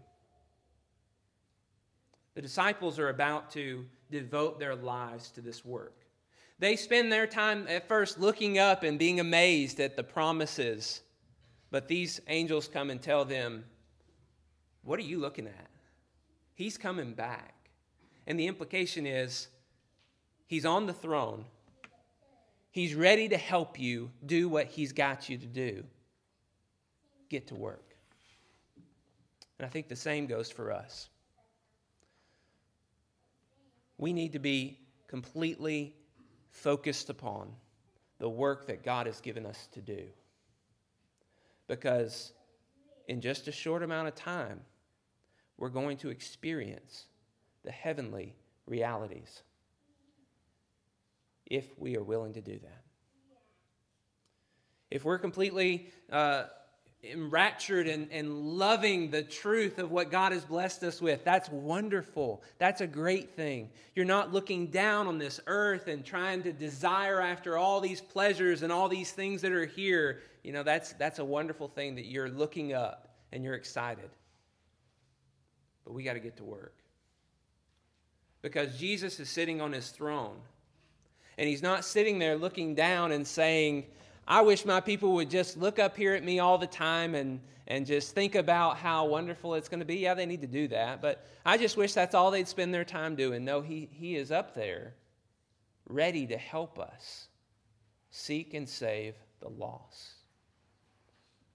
The 2.35 2.43
disciples 2.43 2.99
are 2.99 3.11
about 3.11 3.51
to 3.53 3.87
devote 4.11 4.59
their 4.59 4.75
lives 4.75 5.31
to 5.33 5.41
this 5.41 5.65
work. 5.65 5.95
They 6.59 6.75
spend 6.75 7.13
their 7.13 7.27
time 7.27 7.67
at 7.69 7.87
first 7.87 8.19
looking 8.19 8.59
up 8.59 8.83
and 8.83 8.99
being 8.99 9.21
amazed 9.21 9.79
at 9.79 9.97
the 9.97 10.03
promises, 10.03 11.03
but 11.71 11.87
these 11.87 12.21
angels 12.27 12.67
come 12.67 12.91
and 12.91 13.01
tell 13.01 13.25
them, 13.25 13.65
What 14.83 14.99
are 14.99 15.03
you 15.03 15.19
looking 15.19 15.47
at? 15.47 15.71
He's 16.55 16.77
coming 16.77 17.15
back. 17.15 17.55
And 18.27 18.39
the 18.39 18.47
implication 18.47 19.07
is, 19.07 19.49
He's 20.47 20.65
on 20.65 20.87
the 20.87 20.93
throne 20.93 21.45
He's 22.75 22.97
ready 22.97 23.29
to 23.29 23.37
help 23.37 23.79
you 23.79 24.11
do 24.27 24.49
what 24.49 24.67
He's 24.67 24.93
got 24.93 25.29
you 25.29 25.39
to 25.39 25.47
do. 25.47 25.85
Get 27.29 27.47
to 27.47 27.55
work. 27.55 27.95
And 29.57 29.65
I 29.65 29.69
think 29.69 29.87
the 29.87 29.95
same 29.95 30.27
goes 30.27 30.51
for 30.51 30.73
us. 30.73 31.09
We 33.97 34.13
need 34.13 34.33
to 34.33 34.41
be 34.41 34.81
completely 35.07 35.95
focused 36.51 37.11
upon 37.11 37.53
the 38.19 38.29
work 38.29 38.67
that 38.67 38.83
God 38.83 39.07
has 39.07 39.21
given 39.21 39.47
us 39.47 39.69
to 39.71 39.81
do. 39.81 40.07
Because 41.69 42.33
in 43.07 43.21
just 43.21 43.47
a 43.47 43.53
short 43.53 43.85
amount 43.85 44.09
of 44.09 44.17
time, 44.17 44.59
we're 45.59 45.69
going 45.69 45.97
to 45.99 46.09
experience 46.09 47.05
the 47.63 47.71
heavenly 47.71 48.35
realities 48.67 49.45
if 51.47 51.67
we 51.79 51.97
are 51.97 52.03
willing 52.03 52.35
to 52.35 52.41
do 52.41 52.59
that. 52.59 52.83
If 54.91 55.05
we're 55.05 55.19
completely 55.19 55.89
uh, 56.11 56.45
enraptured 57.03 57.89
and, 57.89 58.09
and 58.11 58.57
loving 58.57 59.11
the 59.11 59.23
truth 59.23 59.79
of 59.79 59.91
what 59.91 60.11
God 60.11 60.33
has 60.33 60.45
blessed 60.45 60.83
us 60.85 61.03
with, 61.03 61.25
that's 61.25 61.49
wonderful. 61.51 62.43
That's 62.59 62.81
a 62.81 62.87
great 62.87 63.35
thing. 63.35 63.71
You're 63.95 64.05
not 64.05 64.33
looking 64.33 64.69
down 64.69 65.07
on 65.07 65.19
this 65.19 65.41
earth 65.47 65.89
and 65.89 66.05
trying 66.05 66.43
to 66.45 66.53
desire 66.53 67.21
after 67.21 67.59
all 67.59 67.81
these 67.81 68.01
pleasures 68.01 68.63
and 68.63 68.73
all 68.73 68.89
these 68.89 69.11
things 69.11 69.43
that 69.43 69.53
are 69.53 69.67
here. 69.67 70.21
You 70.43 70.53
know, 70.53 70.63
that's, 70.63 70.93
that's 70.95 71.19
a 71.19 71.25
wonderful 71.25 71.69
thing 71.69 71.97
that 71.97 72.07
you're 72.07 72.31
looking 72.31 72.73
up 72.73 73.09
and 73.33 73.43
you're 73.43 73.55
excited. 73.55 74.11
But 75.85 75.93
we 75.93 76.05
got 76.05 76.15
to 76.15 76.21
get 76.21 76.37
to 76.39 76.45
work. 76.45 76.77
Because 78.43 78.79
Jesus 78.79 79.19
is 79.21 79.29
sitting 79.29 79.61
on 79.61 79.73
his 79.73 79.91
throne 79.91 80.37
and 81.39 81.49
he's 81.49 81.63
not 81.63 81.85
sitting 81.85 82.19
there 82.19 82.37
looking 82.37 82.75
down 82.75 83.13
and 83.13 83.27
saying, 83.27 83.87
I 84.27 84.41
wish 84.41 84.65
my 84.65 84.81
people 84.81 85.13
would 85.15 85.31
just 85.31 85.57
look 85.57 85.79
up 85.79 85.97
here 85.97 86.15
at 86.15 86.25
me 86.25 86.39
all 86.39 86.59
the 86.59 86.67
time 86.67 87.15
and, 87.15 87.41
and 87.67 87.85
just 87.85 88.15
think 88.15 88.35
about 88.35 88.77
how 88.77 89.07
wonderful 89.07 89.55
it's 89.55 89.69
going 89.69 89.81
to 89.81 89.87
be. 89.87 89.97
Yeah, 89.97 90.15
they 90.15 90.27
need 90.27 90.41
to 90.41 90.47
do 90.47 90.69
that. 90.69 91.03
But 91.03 91.27
I 91.45 91.59
just 91.59 91.77
wish 91.77 91.93
that's 91.93 92.15
all 92.15 92.31
they'd 92.31 92.49
spend 92.49 92.73
their 92.73 92.85
time 92.85 93.17
doing. 93.17 93.45
No, 93.45 93.61
he, 93.61 93.89
he 93.93 94.17
is 94.17 94.31
up 94.31 94.55
there 94.55 94.95
ready 95.89 96.27
to 96.27 96.37
help 96.37 96.79
us 96.79 97.29
seek 98.11 98.55
and 98.55 98.69
save 98.69 99.15
the 99.41 99.49
lost. 99.49 100.15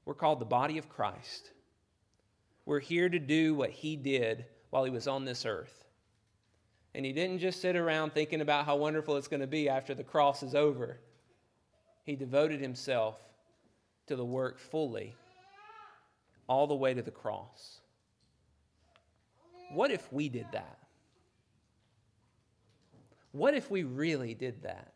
We're 0.05 0.13
called 0.13 0.39
the 0.39 0.45
body 0.45 0.77
of 0.77 0.89
Christ. 0.89 1.51
We're 2.65 2.79
here 2.79 3.09
to 3.09 3.19
do 3.19 3.55
what 3.55 3.71
he 3.71 3.95
did 3.95 4.45
while 4.69 4.83
he 4.83 4.91
was 4.91 5.07
on 5.07 5.25
this 5.25 5.45
earth. 5.45 5.85
And 6.99 7.05
he 7.05 7.13
didn't 7.13 7.39
just 7.39 7.61
sit 7.61 7.77
around 7.77 8.11
thinking 8.11 8.41
about 8.41 8.65
how 8.65 8.75
wonderful 8.75 9.15
it's 9.15 9.29
going 9.29 9.39
to 9.39 9.47
be 9.47 9.69
after 9.69 9.95
the 9.95 10.03
cross 10.03 10.43
is 10.43 10.53
over. 10.53 10.99
He 12.03 12.17
devoted 12.17 12.59
himself 12.59 13.15
to 14.07 14.17
the 14.17 14.25
work 14.25 14.59
fully, 14.59 15.15
all 16.49 16.67
the 16.67 16.75
way 16.75 16.93
to 16.93 17.01
the 17.01 17.09
cross. 17.09 17.79
What 19.71 19.91
if 19.91 20.11
we 20.11 20.27
did 20.27 20.47
that? 20.51 20.77
What 23.31 23.53
if 23.53 23.71
we 23.71 23.83
really 23.83 24.33
did 24.33 24.63
that? 24.63 24.91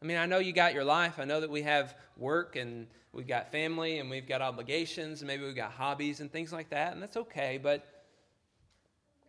I 0.00 0.04
mean, 0.04 0.16
I 0.16 0.26
know 0.26 0.38
you 0.38 0.52
got 0.52 0.74
your 0.74 0.84
life. 0.84 1.18
I 1.18 1.24
know 1.24 1.40
that 1.40 1.50
we 1.50 1.62
have 1.62 1.96
work 2.16 2.54
and 2.54 2.86
we've 3.12 3.26
got 3.26 3.50
family 3.50 3.98
and 3.98 4.08
we've 4.08 4.28
got 4.28 4.42
obligations 4.42 5.22
and 5.22 5.26
maybe 5.26 5.42
we've 5.42 5.56
got 5.56 5.72
hobbies 5.72 6.20
and 6.20 6.30
things 6.30 6.52
like 6.52 6.70
that, 6.70 6.92
and 6.92 7.02
that's 7.02 7.16
okay. 7.16 7.58
But 7.60 7.84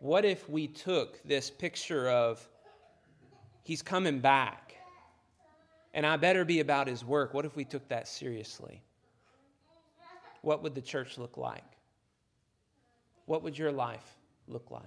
what 0.03 0.25
if 0.25 0.49
we 0.49 0.67
took 0.67 1.23
this 1.23 1.49
picture 1.49 2.09
of 2.09 2.45
he's 3.63 3.81
coming 3.81 4.19
back 4.19 4.75
and 5.93 6.05
I 6.05 6.17
better 6.17 6.43
be 6.43 6.59
about 6.59 6.89
his 6.89 7.05
work? 7.05 7.33
What 7.33 7.45
if 7.45 7.55
we 7.55 7.63
took 7.63 7.87
that 7.87 8.09
seriously? 8.09 8.81
What 10.41 10.61
would 10.61 10.75
the 10.75 10.81
church 10.81 11.17
look 11.17 11.37
like? 11.37 11.63
What 13.27 13.43
would 13.43 13.57
your 13.57 13.71
life 13.71 14.17
look 14.49 14.71
like? 14.71 14.83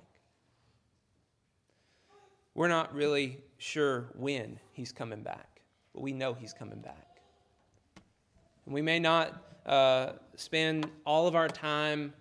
We're 2.55 2.69
not 2.69 2.95
really 2.95 3.39
sure 3.57 4.11
when 4.17 4.61
he's 4.73 4.93
coming 4.93 5.23
back, 5.23 5.63
but 5.95 6.03
we 6.03 6.13
know 6.13 6.35
he's 6.35 6.53
coming 6.53 6.81
back. 6.81 7.23
And 8.67 8.75
we 8.75 8.83
may 8.83 8.99
not 8.99 9.33
uh, 9.65 10.13
spend 10.35 10.91
all 11.07 11.27
of 11.27 11.35
our 11.35 11.49
time 11.49 12.13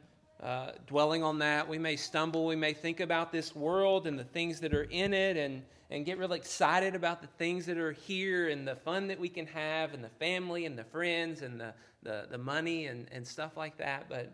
uh, 0.41 0.71
dwelling 0.87 1.23
on 1.23 1.39
that. 1.39 1.67
We 1.67 1.77
may 1.77 1.95
stumble. 1.95 2.45
We 2.45 2.55
may 2.55 2.73
think 2.73 2.99
about 2.99 3.31
this 3.31 3.55
world 3.55 4.07
and 4.07 4.19
the 4.19 4.23
things 4.25 4.59
that 4.59 4.73
are 4.73 4.83
in 4.83 5.13
it 5.13 5.37
and, 5.37 5.63
and 5.89 6.05
get 6.05 6.17
really 6.17 6.37
excited 6.37 6.95
about 6.95 7.21
the 7.21 7.27
things 7.37 7.65
that 7.67 7.77
are 7.77 7.93
here 7.93 8.49
and 8.49 8.67
the 8.67 8.75
fun 8.75 9.07
that 9.07 9.19
we 9.19 9.29
can 9.29 9.47
have 9.47 9.93
and 9.93 10.03
the 10.03 10.09
family 10.09 10.65
and 10.65 10.77
the 10.77 10.83
friends 10.83 11.41
and 11.41 11.59
the, 11.59 11.73
the, 12.03 12.27
the 12.29 12.37
money 12.37 12.87
and, 12.87 13.07
and 13.11 13.25
stuff 13.25 13.55
like 13.55 13.77
that. 13.77 14.07
But 14.09 14.31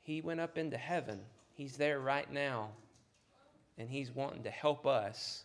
he 0.00 0.20
went 0.20 0.40
up 0.40 0.58
into 0.58 0.76
heaven. 0.76 1.20
He's 1.54 1.76
there 1.76 2.00
right 2.00 2.30
now. 2.30 2.70
And 3.78 3.88
he's 3.88 4.10
wanting 4.14 4.42
to 4.42 4.50
help 4.50 4.86
us 4.86 5.44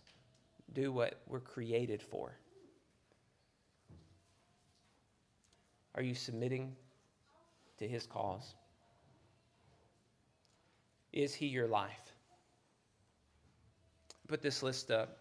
do 0.74 0.92
what 0.92 1.22
we're 1.28 1.40
created 1.40 2.02
for. 2.02 2.38
Are 5.96 6.04
you 6.04 6.14
submitting 6.14 6.76
to 7.78 7.88
his 7.88 8.06
cause? 8.06 8.56
Is 11.14 11.34
he 11.34 11.48
your 11.48 11.68
life? 11.68 12.14
Put 14.28 14.42
this 14.42 14.62
list 14.62 14.92
up 14.92 15.18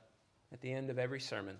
at 0.52 0.60
the 0.60 0.72
end 0.72 0.90
of 0.90 0.98
every 0.98 1.20
sermon 1.20 1.56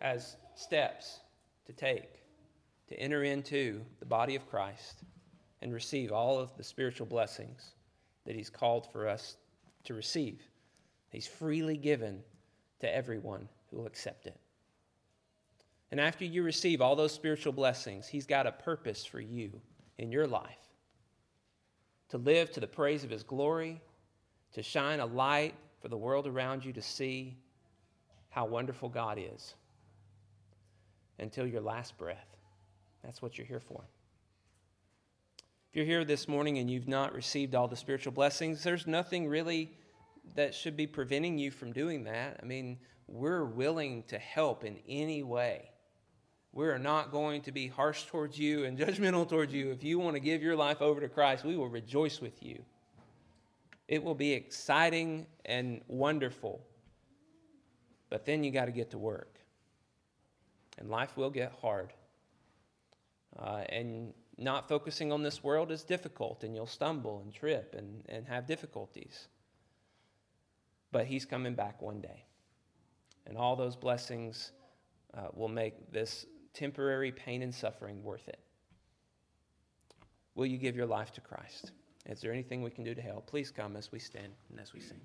as 0.00 0.36
steps 0.54 1.20
to 1.66 1.72
take 1.72 2.24
to 2.88 2.98
enter 2.98 3.24
into 3.24 3.80
the 3.98 4.06
body 4.06 4.36
of 4.36 4.48
Christ 4.48 5.02
and 5.62 5.72
receive 5.72 6.12
all 6.12 6.38
of 6.38 6.54
the 6.56 6.64
spiritual 6.64 7.06
blessings 7.06 7.74
that 8.26 8.36
he's 8.36 8.50
called 8.50 8.86
for 8.92 9.08
us 9.08 9.36
to 9.84 9.94
receive. 9.94 10.42
He's 11.10 11.26
freely 11.26 11.76
given 11.76 12.22
to 12.80 12.94
everyone 12.94 13.48
who 13.70 13.78
will 13.78 13.86
accept 13.86 14.26
it. 14.26 14.38
And 15.94 16.00
after 16.00 16.24
you 16.24 16.42
receive 16.42 16.80
all 16.80 16.96
those 16.96 17.12
spiritual 17.12 17.52
blessings, 17.52 18.08
He's 18.08 18.26
got 18.26 18.48
a 18.48 18.50
purpose 18.50 19.04
for 19.04 19.20
you 19.20 19.60
in 19.96 20.10
your 20.10 20.26
life 20.26 20.58
to 22.08 22.18
live 22.18 22.50
to 22.50 22.58
the 22.58 22.66
praise 22.66 23.04
of 23.04 23.10
His 23.10 23.22
glory, 23.22 23.80
to 24.54 24.62
shine 24.64 24.98
a 24.98 25.06
light 25.06 25.54
for 25.80 25.86
the 25.86 25.96
world 25.96 26.26
around 26.26 26.64
you 26.64 26.72
to 26.72 26.82
see 26.82 27.36
how 28.28 28.44
wonderful 28.44 28.88
God 28.88 29.20
is 29.20 29.54
until 31.20 31.46
your 31.46 31.60
last 31.60 31.96
breath. 31.96 32.26
That's 33.04 33.22
what 33.22 33.38
you're 33.38 33.46
here 33.46 33.60
for. 33.60 33.84
If 35.70 35.76
you're 35.76 35.84
here 35.84 36.04
this 36.04 36.26
morning 36.26 36.58
and 36.58 36.68
you've 36.68 36.88
not 36.88 37.14
received 37.14 37.54
all 37.54 37.68
the 37.68 37.76
spiritual 37.76 38.12
blessings, 38.12 38.64
there's 38.64 38.88
nothing 38.88 39.28
really 39.28 39.70
that 40.34 40.56
should 40.56 40.76
be 40.76 40.88
preventing 40.88 41.38
you 41.38 41.52
from 41.52 41.72
doing 41.72 42.02
that. 42.02 42.40
I 42.42 42.46
mean, 42.46 42.80
we're 43.06 43.44
willing 43.44 44.02
to 44.08 44.18
help 44.18 44.64
in 44.64 44.80
any 44.88 45.22
way. 45.22 45.70
We 46.54 46.68
are 46.68 46.78
not 46.78 47.10
going 47.10 47.42
to 47.42 47.52
be 47.52 47.66
harsh 47.66 48.04
towards 48.04 48.38
you 48.38 48.64
and 48.64 48.78
judgmental 48.78 49.28
towards 49.28 49.52
you. 49.52 49.72
If 49.72 49.82
you 49.82 49.98
want 49.98 50.14
to 50.14 50.20
give 50.20 50.40
your 50.40 50.54
life 50.54 50.80
over 50.80 51.00
to 51.00 51.08
Christ, 51.08 51.44
we 51.44 51.56
will 51.56 51.68
rejoice 51.68 52.20
with 52.20 52.42
you. 52.42 52.62
It 53.88 54.02
will 54.02 54.14
be 54.14 54.32
exciting 54.32 55.26
and 55.44 55.80
wonderful. 55.88 56.64
But 58.08 58.24
then 58.24 58.44
you 58.44 58.52
got 58.52 58.66
to 58.66 58.70
get 58.70 58.92
to 58.92 58.98
work. 58.98 59.36
And 60.78 60.88
life 60.88 61.16
will 61.16 61.30
get 61.30 61.52
hard. 61.60 61.92
Uh, 63.36 63.64
and 63.68 64.14
not 64.38 64.68
focusing 64.68 65.10
on 65.10 65.24
this 65.24 65.42
world 65.42 65.72
is 65.72 65.82
difficult, 65.82 66.44
and 66.44 66.54
you'll 66.54 66.66
stumble 66.66 67.20
and 67.24 67.34
trip 67.34 67.74
and, 67.76 68.04
and 68.08 68.26
have 68.28 68.46
difficulties. 68.46 69.26
But 70.92 71.06
He's 71.06 71.24
coming 71.24 71.54
back 71.54 71.82
one 71.82 72.00
day. 72.00 72.24
And 73.26 73.36
all 73.36 73.56
those 73.56 73.74
blessings 73.74 74.52
uh, 75.14 75.28
will 75.34 75.48
make 75.48 75.90
this 75.90 76.26
temporary 76.54 77.12
pain 77.12 77.42
and 77.42 77.54
suffering 77.54 78.02
worth 78.02 78.28
it. 78.28 78.38
Will 80.34 80.46
you 80.46 80.58
give 80.58 80.76
your 80.76 80.86
life 80.86 81.12
to 81.12 81.20
Christ? 81.20 81.72
Is 82.06 82.20
there 82.20 82.32
anything 82.32 82.62
we 82.62 82.70
can 82.70 82.84
do 82.84 82.94
to 82.94 83.02
help? 83.02 83.26
Please 83.26 83.50
come 83.50 83.76
as 83.76 83.92
we 83.92 83.98
stand 83.98 84.32
and 84.50 84.60
as 84.60 84.72
we 84.72 84.80
sing. 84.80 85.00